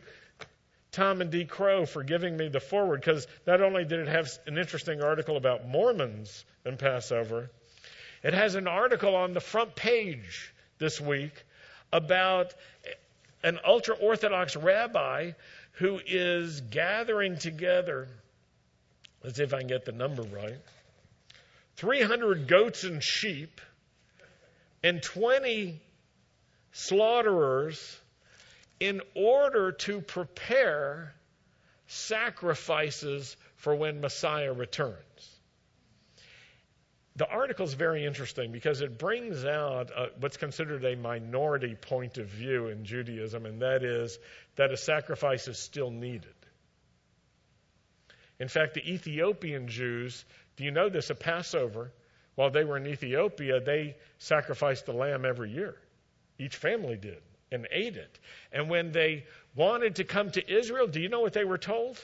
Tom 0.91 1.21
and 1.21 1.31
Dee 1.31 1.45
Crow, 1.45 1.85
for 1.85 2.03
giving 2.03 2.35
me 2.35 2.47
the 2.47 2.59
forward, 2.59 3.01
because 3.01 3.27
not 3.45 3.61
only 3.61 3.85
did 3.85 3.99
it 3.99 4.07
have 4.07 4.29
an 4.47 4.57
interesting 4.57 5.01
article 5.01 5.37
about 5.37 5.67
Mormons 5.67 6.43
and 6.65 6.77
Passover, 6.77 7.49
it 8.23 8.33
has 8.33 8.55
an 8.55 8.67
article 8.67 9.15
on 9.15 9.33
the 9.33 9.39
front 9.39 9.75
page 9.75 10.53
this 10.79 10.99
week 10.99 11.43
about 11.93 12.53
an 13.43 13.59
ultra 13.65 13.95
Orthodox 13.95 14.55
rabbi 14.55 15.31
who 15.73 15.99
is 16.05 16.61
gathering 16.61 17.37
together, 17.37 18.07
let's 19.23 19.37
see 19.37 19.43
if 19.43 19.53
I 19.53 19.59
can 19.59 19.67
get 19.67 19.85
the 19.85 19.91
number 19.91 20.23
right, 20.23 20.59
300 21.77 22.47
goats 22.47 22.83
and 22.83 23.01
sheep 23.01 23.61
and 24.83 25.01
20 25.01 25.79
slaughterers 26.73 28.00
in 28.81 28.99
order 29.13 29.71
to 29.71 30.01
prepare 30.01 31.13
sacrifices 31.85 33.37
for 33.57 33.75
when 33.75 34.01
Messiah 34.01 34.51
returns. 34.51 34.97
The 37.15 37.27
article 37.27 37.65
is 37.65 37.75
very 37.75 38.03
interesting 38.05 38.51
because 38.51 38.81
it 38.81 38.97
brings 38.97 39.45
out 39.45 39.91
what's 40.19 40.37
considered 40.37 40.83
a 40.83 40.95
minority 40.95 41.75
point 41.75 42.17
of 42.17 42.27
view 42.27 42.69
in 42.69 42.83
Judaism, 42.83 43.45
and 43.45 43.61
that 43.61 43.83
is 43.83 44.17
that 44.55 44.71
a 44.71 44.77
sacrifice 44.77 45.47
is 45.47 45.59
still 45.59 45.91
needed. 45.91 46.33
In 48.39 48.47
fact, 48.47 48.73
the 48.73 48.91
Ethiopian 48.91 49.67
Jews, 49.67 50.25
do 50.55 50.63
you 50.63 50.71
know 50.71 50.89
this? 50.89 51.11
At 51.11 51.19
Passover, 51.19 51.91
while 52.33 52.49
they 52.49 52.63
were 52.63 52.77
in 52.77 52.87
Ethiopia, 52.87 53.59
they 53.59 53.97
sacrificed 54.17 54.87
the 54.87 54.93
lamb 54.93 55.23
every 55.23 55.51
year. 55.51 55.75
Each 56.39 56.55
family 56.55 56.97
did 56.97 57.21
and 57.51 57.67
ate 57.71 57.97
it. 57.97 58.19
And 58.51 58.69
when 58.69 58.91
they 58.91 59.25
wanted 59.55 59.95
to 59.95 60.03
come 60.03 60.31
to 60.31 60.59
Israel, 60.59 60.87
do 60.87 60.99
you 60.99 61.09
know 61.09 61.21
what 61.21 61.33
they 61.33 61.43
were 61.43 61.57
told? 61.57 61.99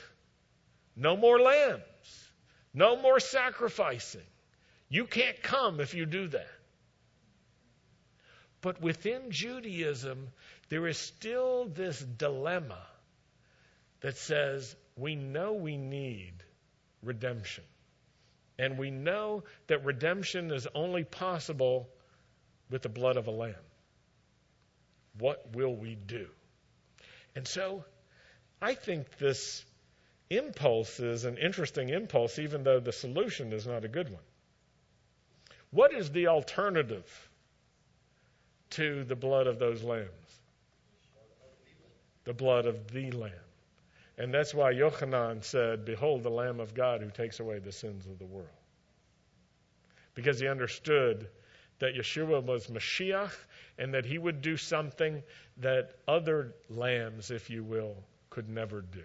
No 0.95 1.15
more 1.15 1.39
lambs, 1.39 2.31
no 2.73 3.01
more 3.01 3.19
sacrificing. 3.19 4.21
You 4.89 5.05
can't 5.05 5.41
come 5.41 5.79
if 5.79 5.93
you 5.93 6.05
do 6.05 6.27
that. 6.29 6.47
But 8.61 8.81
within 8.81 9.31
Judaism, 9.31 10.29
there 10.69 10.87
is 10.87 10.97
still 10.97 11.65
this 11.65 11.99
dilemma 11.99 12.81
that 14.01 14.17
says 14.17 14.75
we 14.95 15.15
know 15.15 15.53
we 15.53 15.77
need 15.77 16.33
redemption. 17.03 17.63
And 18.59 18.77
we 18.77 18.89
know 18.89 19.43
that 19.67 19.85
redemption 19.85 20.51
is 20.51 20.67
only 20.73 21.03
possible 21.03 21.87
with 22.71 22.81
the 22.81 22.89
blood 22.89 23.17
of 23.17 23.27
a 23.27 23.31
lamb. 23.31 23.53
What 25.20 25.55
will 25.55 25.76
we 25.76 25.95
do? 25.95 26.28
And 27.36 27.47
so 27.47 27.84
I 28.61 28.74
think 28.74 29.18
this 29.18 29.63
impulse 30.30 30.99
is 30.99 31.26
an 31.26 31.38
interesting 31.38 31.89
impulse, 31.89 32.39
even 32.39 32.63
though 32.63 32.80
the 32.80 32.91
solution 32.91 33.53
is 33.53 33.65
not 33.68 33.86
a 33.86 33.88
good 33.88 34.09
one. 34.09 34.24
What 35.72 35.93
is 35.93 36.11
the 36.11 36.28
alternative 36.28 37.30
to 38.72 39.03
the 39.03 39.15
blood 39.15 39.47
of 39.47 39.59
those 39.59 39.84
lambs? 39.84 40.09
The 42.24 42.34
blood 42.34 42.65
of 42.65 42.91
the 42.91 43.11
Lamb. 43.11 43.32
And 44.18 44.34
that's 44.34 44.53
why 44.53 44.74
Yochanan 44.74 45.43
said, 45.43 45.86
Behold 45.86 46.24
the 46.24 46.30
Lamb 46.30 46.59
of 46.59 46.74
God 46.74 47.01
who 47.01 47.09
takes 47.09 47.39
away 47.39 47.59
the 47.59 47.72
sins 47.72 48.05
of 48.07 48.18
the 48.20 48.26
world. 48.26 48.47
Because 50.15 50.39
he 50.39 50.47
understood 50.47 51.30
that 51.80 51.95
Yeshua 51.95 52.43
was 52.43 52.67
Mashiach 52.67 53.34
and 53.78 53.93
that 53.93 54.05
he 54.05 54.17
would 54.17 54.41
do 54.41 54.57
something 54.57 55.21
that 55.57 55.95
other 56.07 56.53
lambs, 56.69 57.32
if 57.32 57.49
you 57.49 57.63
will, 57.63 57.95
could 58.30 58.49
never 58.49 58.82
do. 58.82 59.03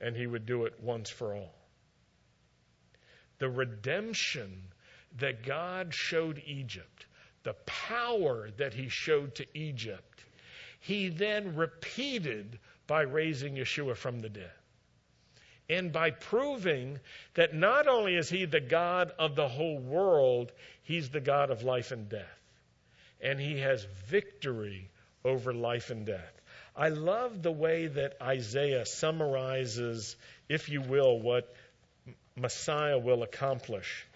And 0.00 0.16
he 0.16 0.26
would 0.26 0.46
do 0.46 0.64
it 0.64 0.74
once 0.80 1.10
for 1.10 1.34
all. 1.34 1.54
The 3.38 3.48
redemption 3.48 4.62
that 5.18 5.44
God 5.44 5.92
showed 5.92 6.42
Egypt, 6.46 7.06
the 7.42 7.54
power 7.66 8.50
that 8.56 8.74
he 8.74 8.88
showed 8.88 9.34
to 9.36 9.46
Egypt, 9.54 10.24
he 10.80 11.08
then 11.08 11.56
repeated 11.56 12.58
by 12.86 13.02
raising 13.02 13.56
Yeshua 13.56 13.96
from 13.96 14.20
the 14.20 14.28
dead. 14.28 14.52
And 15.68 15.92
by 15.92 16.10
proving 16.10 16.98
that 17.34 17.54
not 17.54 17.88
only 17.88 18.16
is 18.16 18.28
he 18.28 18.44
the 18.44 18.60
God 18.60 19.12
of 19.18 19.34
the 19.34 19.48
whole 19.48 19.78
world, 19.78 20.52
he's 20.82 21.08
the 21.08 21.20
God 21.20 21.50
of 21.50 21.62
life 21.62 21.90
and 21.90 22.08
death. 22.08 22.40
And 23.22 23.40
he 23.40 23.60
has 23.60 23.86
victory 24.06 24.90
over 25.24 25.54
life 25.54 25.90
and 25.90 26.04
death. 26.04 26.40
I 26.76 26.90
love 26.90 27.42
the 27.42 27.52
way 27.52 27.86
that 27.86 28.16
Isaiah 28.20 28.84
summarizes, 28.84 30.16
if 30.48 30.68
you 30.68 30.82
will, 30.82 31.18
what 31.18 31.54
Messiah 32.36 32.98
will 32.98 33.22
accomplish. 33.22 34.06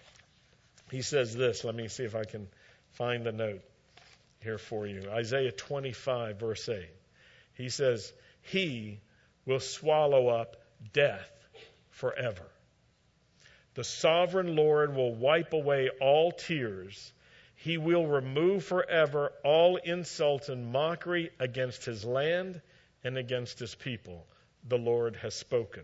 He 0.91 1.01
says 1.01 1.35
this, 1.35 1.63
let 1.63 1.73
me 1.73 1.87
see 1.87 2.03
if 2.03 2.15
I 2.15 2.25
can 2.25 2.47
find 2.91 3.23
the 3.23 3.31
note 3.31 3.61
here 4.41 4.57
for 4.57 4.85
you. 4.85 5.09
Isaiah 5.09 5.51
25, 5.51 6.39
verse 6.39 6.69
8. 6.69 6.85
He 7.55 7.69
says, 7.69 8.13
He 8.41 8.99
will 9.45 9.59
swallow 9.59 10.27
up 10.27 10.57
death 10.93 11.31
forever. 11.99 12.45
The 13.75 13.83
sovereign 13.83 14.55
Lord 14.55 14.95
will 14.95 15.13
wipe 15.13 15.53
away 15.53 15.89
all 16.01 16.31
tears. 16.31 17.13
He 17.55 17.77
will 17.77 18.07
remove 18.07 18.63
forever 18.63 19.31
all 19.43 19.77
insult 19.77 20.49
and 20.49 20.71
mockery 20.71 21.29
against 21.39 21.85
his 21.85 22.03
land 22.03 22.61
and 23.03 23.17
against 23.17 23.59
his 23.59 23.75
people. 23.75 24.25
The 24.67 24.77
Lord 24.77 25.17
has 25.17 25.35
spoken. 25.35 25.83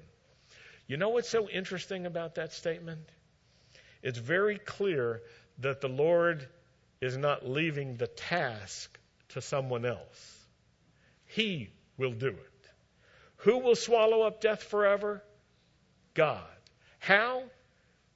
You 0.87 0.97
know 0.97 1.09
what's 1.09 1.29
so 1.29 1.49
interesting 1.49 2.05
about 2.05 2.35
that 2.35 2.53
statement? 2.53 3.09
It's 4.01 4.19
very 4.19 4.57
clear 4.57 5.21
that 5.59 5.81
the 5.81 5.89
Lord 5.89 6.47
is 7.01 7.17
not 7.17 7.47
leaving 7.47 7.95
the 7.95 8.07
task 8.07 8.97
to 9.29 9.41
someone 9.41 9.85
else. 9.85 10.45
He 11.25 11.69
will 11.97 12.13
do 12.13 12.29
it. 12.29 12.69
Who 13.37 13.59
will 13.59 13.75
swallow 13.75 14.21
up 14.21 14.41
death 14.41 14.63
forever? 14.63 15.23
God. 16.15 16.43
How? 16.99 17.43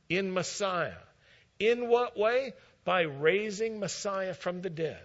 In 0.10 0.34
Messiah. 0.34 0.98
In 1.60 1.88
what 1.88 2.18
way? 2.18 2.54
By 2.84 3.02
raising 3.02 3.80
Messiah 3.80 4.34
from 4.34 4.62
the 4.62 4.70
dead 4.72 5.04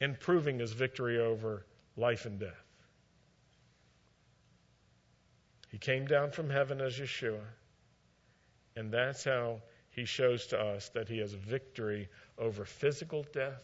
and 0.00 0.18
proving 0.18 0.58
his 0.58 0.72
victory 0.72 1.20
over 1.20 1.64
life 1.96 2.26
and 2.26 2.40
death. 2.40 2.64
He 5.70 5.78
came 5.78 6.06
down 6.06 6.32
from 6.32 6.50
heaven 6.50 6.80
as 6.80 6.98
Yeshua, 6.98 7.44
and 8.76 8.92
that's 8.92 9.24
how 9.24 9.60
he 9.90 10.04
shows 10.04 10.46
to 10.48 10.58
us 10.58 10.88
that 10.90 11.08
he 11.08 11.18
has 11.18 11.32
victory 11.32 12.08
over 12.38 12.64
physical 12.64 13.24
death 13.32 13.62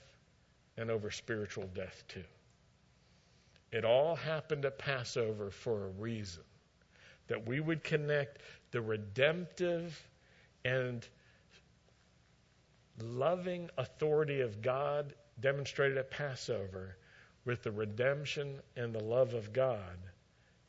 and 0.77 0.91
over 0.91 1.11
spiritual 1.11 1.69
death 1.75 2.05
too. 2.09 2.25
It 3.73 3.85
all 3.85 4.17
happened 4.17 4.65
at 4.65 4.79
Passover 4.79 5.51
for 5.51 5.87
a 5.87 5.89
reason 5.91 6.43
that 7.31 7.47
we 7.47 7.61
would 7.61 7.85
connect 7.85 8.43
the 8.73 8.81
redemptive 8.81 9.97
and 10.65 11.07
loving 13.01 13.71
authority 13.79 14.41
of 14.41 14.61
God 14.61 15.15
demonstrated 15.41 15.97
at 15.97 16.11
Passover 16.11 16.97
with 17.45 17.63
the 17.63 17.71
redemption 17.71 18.61
and 18.77 18.93
the 18.93 19.03
love 19.03 19.35
of 19.35 19.53
God 19.53 19.97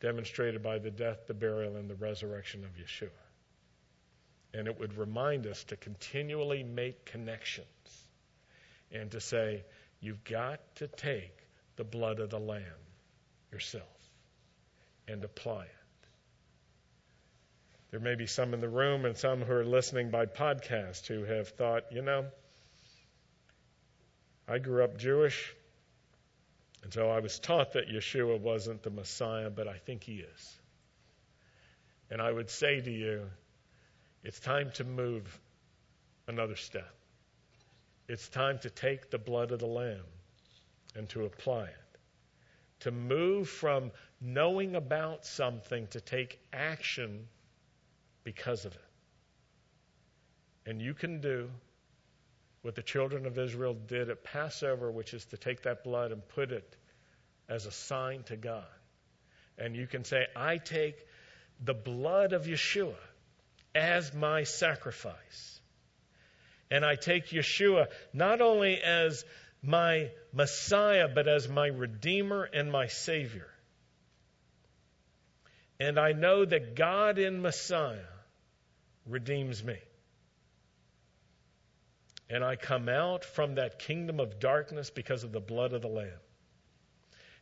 demonstrated 0.01 0.61
by 0.61 0.77
the 0.77 0.91
death, 0.91 1.25
the 1.25 1.33
burial, 1.33 1.77
and 1.77 1.89
the 1.89 1.95
resurrection 1.95 2.63
of 2.63 2.71
Yeshua. 2.77 3.09
And 4.53 4.67
it 4.67 4.79
would 4.79 4.97
remind 4.97 5.47
us 5.47 5.63
to 5.65 5.75
continually 5.75 6.63
make 6.63 7.05
connections 7.05 7.65
and 8.91 9.09
to 9.11 9.19
say, 9.19 9.63
you've 9.99 10.23
got 10.23 10.59
to 10.75 10.87
take 10.87 11.35
the 11.75 11.83
blood 11.83 12.19
of 12.19 12.29
the 12.29 12.39
Lamb 12.39 12.63
yourself 13.51 13.83
and 15.07 15.23
apply 15.23 15.63
it. 15.63 15.80
There 17.91 17.99
may 17.99 18.15
be 18.15 18.25
some 18.25 18.53
in 18.53 18.61
the 18.61 18.69
room 18.69 19.03
and 19.03 19.17
some 19.17 19.41
who 19.41 19.51
are 19.51 19.65
listening 19.65 20.11
by 20.11 20.25
podcast 20.25 21.07
who 21.07 21.25
have 21.25 21.49
thought, 21.49 21.91
you 21.91 22.01
know, 22.01 22.25
I 24.47 24.59
grew 24.59 24.83
up 24.83 24.97
Jewish, 24.97 25.53
and 26.83 26.93
so 26.93 27.09
I 27.09 27.19
was 27.19 27.37
taught 27.37 27.73
that 27.73 27.89
Yeshua 27.89 28.39
wasn't 28.39 28.81
the 28.81 28.89
Messiah, 28.89 29.49
but 29.49 29.67
I 29.67 29.77
think 29.77 30.03
he 30.03 30.19
is. 30.19 30.59
And 32.09 32.21
I 32.21 32.31
would 32.31 32.49
say 32.49 32.79
to 32.79 32.91
you, 32.91 33.29
it's 34.23 34.39
time 34.39 34.71
to 34.75 34.85
move 34.85 35.39
another 36.27 36.55
step. 36.55 36.93
It's 38.07 38.29
time 38.29 38.59
to 38.59 38.69
take 38.69 39.09
the 39.09 39.17
blood 39.17 39.51
of 39.51 39.59
the 39.59 39.67
Lamb 39.67 40.05
and 40.95 41.09
to 41.09 41.25
apply 41.25 41.65
it. 41.65 41.99
To 42.81 42.91
move 42.91 43.49
from 43.49 43.91
knowing 44.21 44.75
about 44.75 45.25
something 45.25 45.87
to 45.87 46.01
take 46.01 46.39
action 46.53 47.27
because 48.23 48.65
of 48.65 48.73
it. 48.73 48.81
And 50.65 50.81
you 50.81 50.93
can 50.93 51.21
do 51.21 51.49
what 52.61 52.75
the 52.75 52.83
children 52.83 53.25
of 53.25 53.37
Israel 53.37 53.73
did 53.73 54.09
at 54.09 54.23
Passover, 54.23 54.91
which 54.91 55.13
is 55.13 55.25
to 55.25 55.37
take 55.37 55.63
that 55.63 55.83
blood 55.83 56.11
and 56.11 56.27
put 56.29 56.51
it 56.51 56.75
as 57.49 57.65
a 57.65 57.71
sign 57.71 58.23
to 58.23 58.37
God. 58.37 58.63
And 59.57 59.75
you 59.75 59.87
can 59.87 60.03
say, 60.03 60.25
I 60.35 60.57
take 60.57 60.95
the 61.63 61.73
blood 61.73 62.33
of 62.33 62.45
Yeshua 62.45 62.95
as 63.73 64.13
my 64.13 64.43
sacrifice. 64.43 65.59
And 66.69 66.85
I 66.85 66.95
take 66.95 67.27
Yeshua 67.27 67.87
not 68.13 68.41
only 68.41 68.81
as 68.81 69.25
my 69.61 70.09
Messiah, 70.33 71.07
but 71.07 71.27
as 71.27 71.49
my 71.49 71.67
Redeemer 71.67 72.43
and 72.43 72.71
my 72.71 72.87
Savior. 72.87 73.50
And 75.81 75.97
I 75.97 76.11
know 76.11 76.45
that 76.45 76.75
God 76.75 77.17
in 77.17 77.41
Messiah 77.41 78.13
redeems 79.07 79.63
me. 79.63 79.79
And 82.29 82.43
I 82.43 82.55
come 82.55 82.87
out 82.87 83.25
from 83.25 83.55
that 83.55 83.79
kingdom 83.79 84.19
of 84.19 84.39
darkness 84.39 84.91
because 84.91 85.23
of 85.23 85.31
the 85.31 85.39
blood 85.39 85.73
of 85.73 85.81
the 85.81 85.87
Lamb. 85.87 86.21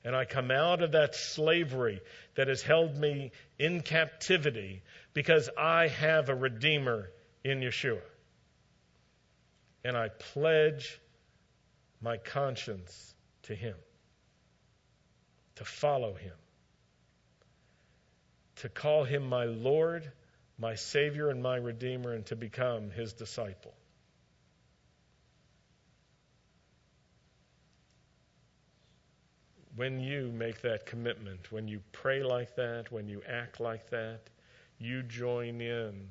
And 0.06 0.16
I 0.16 0.24
come 0.24 0.52
out 0.52 0.82
of 0.82 0.94
that 0.94 1.16
slavery 1.16 2.00
that 2.36 2.48
has 2.48 2.62
held 2.62 2.96
me 2.96 3.34
in 3.60 3.82
captivity 3.82 4.84
because 5.14 5.50
I 5.58 5.90
have 5.90 6.30
a 6.30 6.36
Redeemer 6.36 7.12
in 7.44 7.60
Yeshua. 7.60 8.00
And 9.84 9.98
I 9.98 10.08
pledge 10.08 11.02
my 12.02 12.16
conscience 12.16 13.14
to 13.44 13.54
Him, 13.54 13.76
to 15.56 15.66
follow 15.66 16.14
Him, 16.14 16.36
to 18.60 18.70
call 18.70 19.04
Him 19.04 19.28
my 19.28 19.46
Lord, 19.46 20.12
my 20.58 20.76
Savior, 20.76 21.30
and 21.30 21.44
my 21.44 21.58
Redeemer, 21.58 22.14
and 22.14 22.26
to 22.28 22.36
become 22.36 22.90
His 22.92 23.14
disciple. 23.14 23.74
when 29.80 30.02
you 30.02 30.30
make 30.34 30.60
that 30.60 30.86
commitment, 30.86 31.54
when 31.54 31.66
you 31.66 31.82
pray 31.94 32.22
like 32.22 32.54
that, 32.58 32.92
when 32.92 33.08
you 33.08 33.22
act 33.26 33.62
like 33.62 33.90
that, 33.90 34.20
you 34.78 35.02
join 35.04 35.62
in 35.62 36.10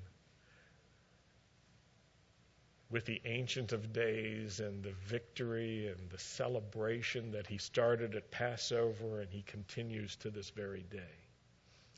with 2.91 3.05
the 3.05 3.21
Ancient 3.27 3.73
of 3.73 3.93
Days 3.93 4.61
and 4.61 4.83
the 4.83 4.95
victory 5.05 5.89
and 5.89 6.09
the 6.09 6.19
celebration 6.19 7.33
that 7.33 7.47
he 7.47 7.59
started 7.59 8.15
at 8.15 8.31
Passover 8.31 9.21
and 9.21 9.31
he 9.31 9.43
continues 9.43 10.17
to 10.17 10.31
this 10.31 10.49
very 10.49 10.87
day. 10.91 11.28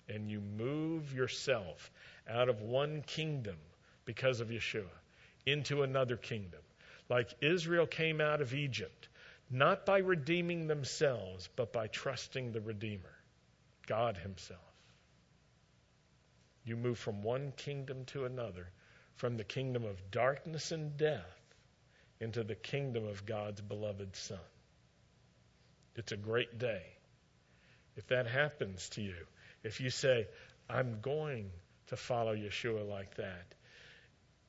And 0.09 0.30
you 0.30 0.40
move 0.40 1.14
yourself 1.14 1.90
out 2.28 2.48
of 2.48 2.62
one 2.62 3.03
kingdom 3.03 3.57
because 4.05 4.40
of 4.40 4.48
Yeshua 4.48 4.84
into 5.46 5.82
another 5.82 6.16
kingdom. 6.16 6.61
Like 7.09 7.34
Israel 7.40 7.86
came 7.86 8.20
out 8.20 8.40
of 8.40 8.55
Egypt 8.55 9.09
not 9.51 9.84
by 9.84 9.98
redeeming 9.98 10.68
themselves, 10.68 11.48
but 11.57 11.72
by 11.72 11.88
trusting 11.88 12.53
the 12.53 12.61
Redeemer, 12.61 13.12
God 13.86 14.16
Himself. 14.16 14.61
You 16.64 16.76
move 16.76 16.98
from 16.98 17.22
one 17.22 17.53
kingdom 17.57 18.05
to 18.07 18.26
another, 18.26 18.68
from 19.16 19.36
the 19.36 19.44
kingdom 19.44 19.84
of 19.84 20.11
darkness 20.12 20.70
and 20.70 20.96
death 20.96 21.55
into 22.20 22.44
the 22.44 22.55
kingdom 22.55 23.07
of 23.07 23.26
God's 23.26 23.61
beloved 23.61 24.14
Son. 24.14 24.38
It's 25.96 26.12
a 26.12 26.16
great 26.16 26.59
day. 26.59 26.82
If 27.96 28.07
that 28.09 28.26
happens 28.28 28.88
to 28.90 29.03
you, 29.03 29.26
if 29.62 29.80
you 29.80 29.90
say, 29.90 30.26
I'm 30.68 31.00
going 31.00 31.50
to 31.88 31.96
follow 31.96 32.34
Yeshua 32.34 32.88
like 32.88 33.16
that, 33.16 33.54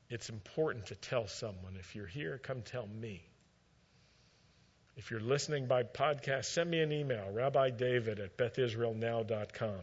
it's 0.08 0.28
important 0.28 0.86
to 0.86 0.94
tell 0.94 1.26
someone. 1.26 1.76
If 1.78 1.94
you're 1.94 2.06
here, 2.06 2.38
come 2.38 2.62
tell 2.62 2.86
me. 2.86 3.22
If 4.96 5.10
you're 5.10 5.20
listening 5.20 5.66
by 5.66 5.84
podcast, 5.84 6.44
send 6.44 6.70
me 6.70 6.80
an 6.80 6.92
email, 6.92 7.30
Rabbi 7.32 7.70
David 7.70 8.20
at 8.20 8.36
bethisraelnow.com, 8.36 9.80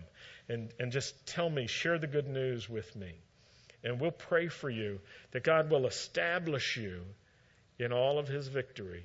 and, 0.47 0.69
and 0.79 0.91
just 0.91 1.25
tell 1.25 1.49
me, 1.49 1.65
share 1.65 1.97
the 1.97 2.07
good 2.07 2.27
news 2.27 2.69
with 2.69 2.95
me. 2.95 3.11
And 3.83 3.99
we'll 3.99 4.11
pray 4.11 4.49
for 4.49 4.69
you 4.69 4.99
that 5.31 5.43
God 5.43 5.71
will 5.71 5.87
establish 5.87 6.77
you 6.77 7.01
in 7.79 7.91
all 7.91 8.19
of 8.19 8.27
his 8.27 8.47
victory 8.49 9.03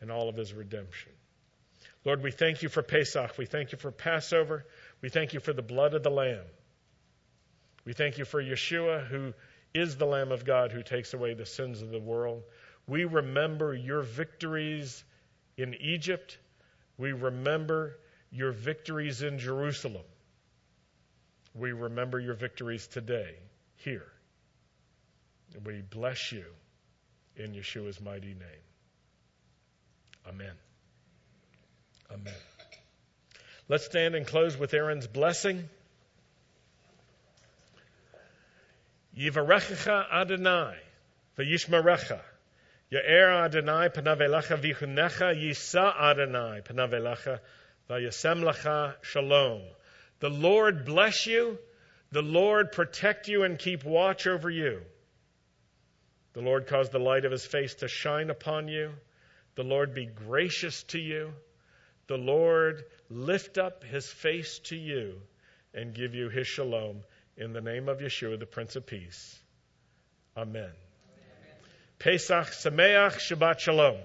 and 0.00 0.10
all 0.10 0.28
of 0.28 0.36
his 0.36 0.52
redemption. 0.52 1.12
Lord, 2.04 2.22
we 2.22 2.30
thank 2.30 2.62
you 2.62 2.68
for 2.68 2.82
Pesach. 2.82 3.36
We 3.36 3.46
thank 3.46 3.72
you 3.72 3.78
for 3.78 3.92
Passover. 3.92 4.64
We 5.02 5.08
thank 5.08 5.32
you 5.32 5.40
for 5.40 5.52
the 5.52 5.62
blood 5.62 5.94
of 5.94 6.02
the 6.02 6.10
Lamb. 6.10 6.44
We 7.84 7.92
thank 7.92 8.18
you 8.18 8.24
for 8.24 8.42
Yeshua, 8.42 9.06
who 9.06 9.32
is 9.72 9.96
the 9.96 10.06
Lamb 10.06 10.32
of 10.32 10.44
God 10.44 10.72
who 10.72 10.82
takes 10.82 11.14
away 11.14 11.34
the 11.34 11.46
sins 11.46 11.80
of 11.82 11.90
the 11.90 11.98
world. 11.98 12.42
We 12.86 13.04
remember 13.04 13.74
your 13.74 14.02
victories 14.02 15.02
in 15.56 15.74
Egypt. 15.74 16.38
We 16.98 17.12
remember 17.12 17.96
your 18.30 18.52
victories 18.52 19.22
in 19.22 19.38
Jerusalem. 19.38 20.04
We 21.54 21.72
remember 21.72 22.20
your 22.20 22.34
victories 22.34 22.86
today, 22.86 23.34
here. 23.76 24.06
We 25.64 25.82
bless 25.82 26.30
you 26.30 26.44
in 27.36 27.52
Yeshua's 27.52 28.00
mighty 28.00 28.34
name. 28.34 28.64
Amen. 30.28 30.52
Amen. 32.12 32.49
Let's 33.70 33.84
stand 33.84 34.16
and 34.16 34.26
close 34.26 34.58
with 34.58 34.74
Aaron's 34.74 35.06
blessing. 35.06 35.68
Yivarechecha 39.16 40.12
Adonai, 40.12 40.74
v'yishmarecha. 41.38 42.18
Ya'er 42.92 43.44
Adonai 43.44 43.90
panavelacha 43.90 44.60
vichunecha 44.60 45.40
yisa 45.40 45.96
Adonai 45.96 46.62
panavelacha 46.62 47.38
vayasem 47.88 48.42
lacha 48.42 48.94
shalom. 49.02 49.62
The 50.18 50.30
Lord 50.30 50.84
bless 50.84 51.28
you. 51.28 51.56
The 52.10 52.22
Lord 52.22 52.72
protect 52.72 53.28
you 53.28 53.44
and 53.44 53.56
keep 53.56 53.84
watch 53.84 54.26
over 54.26 54.50
you. 54.50 54.82
The 56.32 56.40
Lord 56.40 56.66
cause 56.66 56.90
the 56.90 56.98
light 56.98 57.24
of 57.24 57.30
his 57.30 57.46
face 57.46 57.76
to 57.76 57.86
shine 57.86 58.30
upon 58.30 58.66
you. 58.66 58.90
The 59.54 59.62
Lord 59.62 59.94
be 59.94 60.06
gracious 60.06 60.82
to 60.88 60.98
you. 60.98 61.34
The 62.10 62.18
Lord 62.18 62.84
lift 63.08 63.56
up 63.56 63.84
his 63.84 64.04
face 64.04 64.58
to 64.64 64.74
you 64.74 65.22
and 65.72 65.94
give 65.94 66.12
you 66.12 66.28
his 66.28 66.48
shalom. 66.48 67.04
In 67.36 67.52
the 67.52 67.60
name 67.60 67.88
of 67.88 68.00
Yeshua, 68.00 68.36
the 68.36 68.46
Prince 68.46 68.74
of 68.74 68.84
Peace. 68.84 69.38
Amen. 70.36 70.72
Pesach 72.00 72.48
Sameach 72.48 73.12
Shabbat 73.12 73.60
Shalom. 73.60 73.96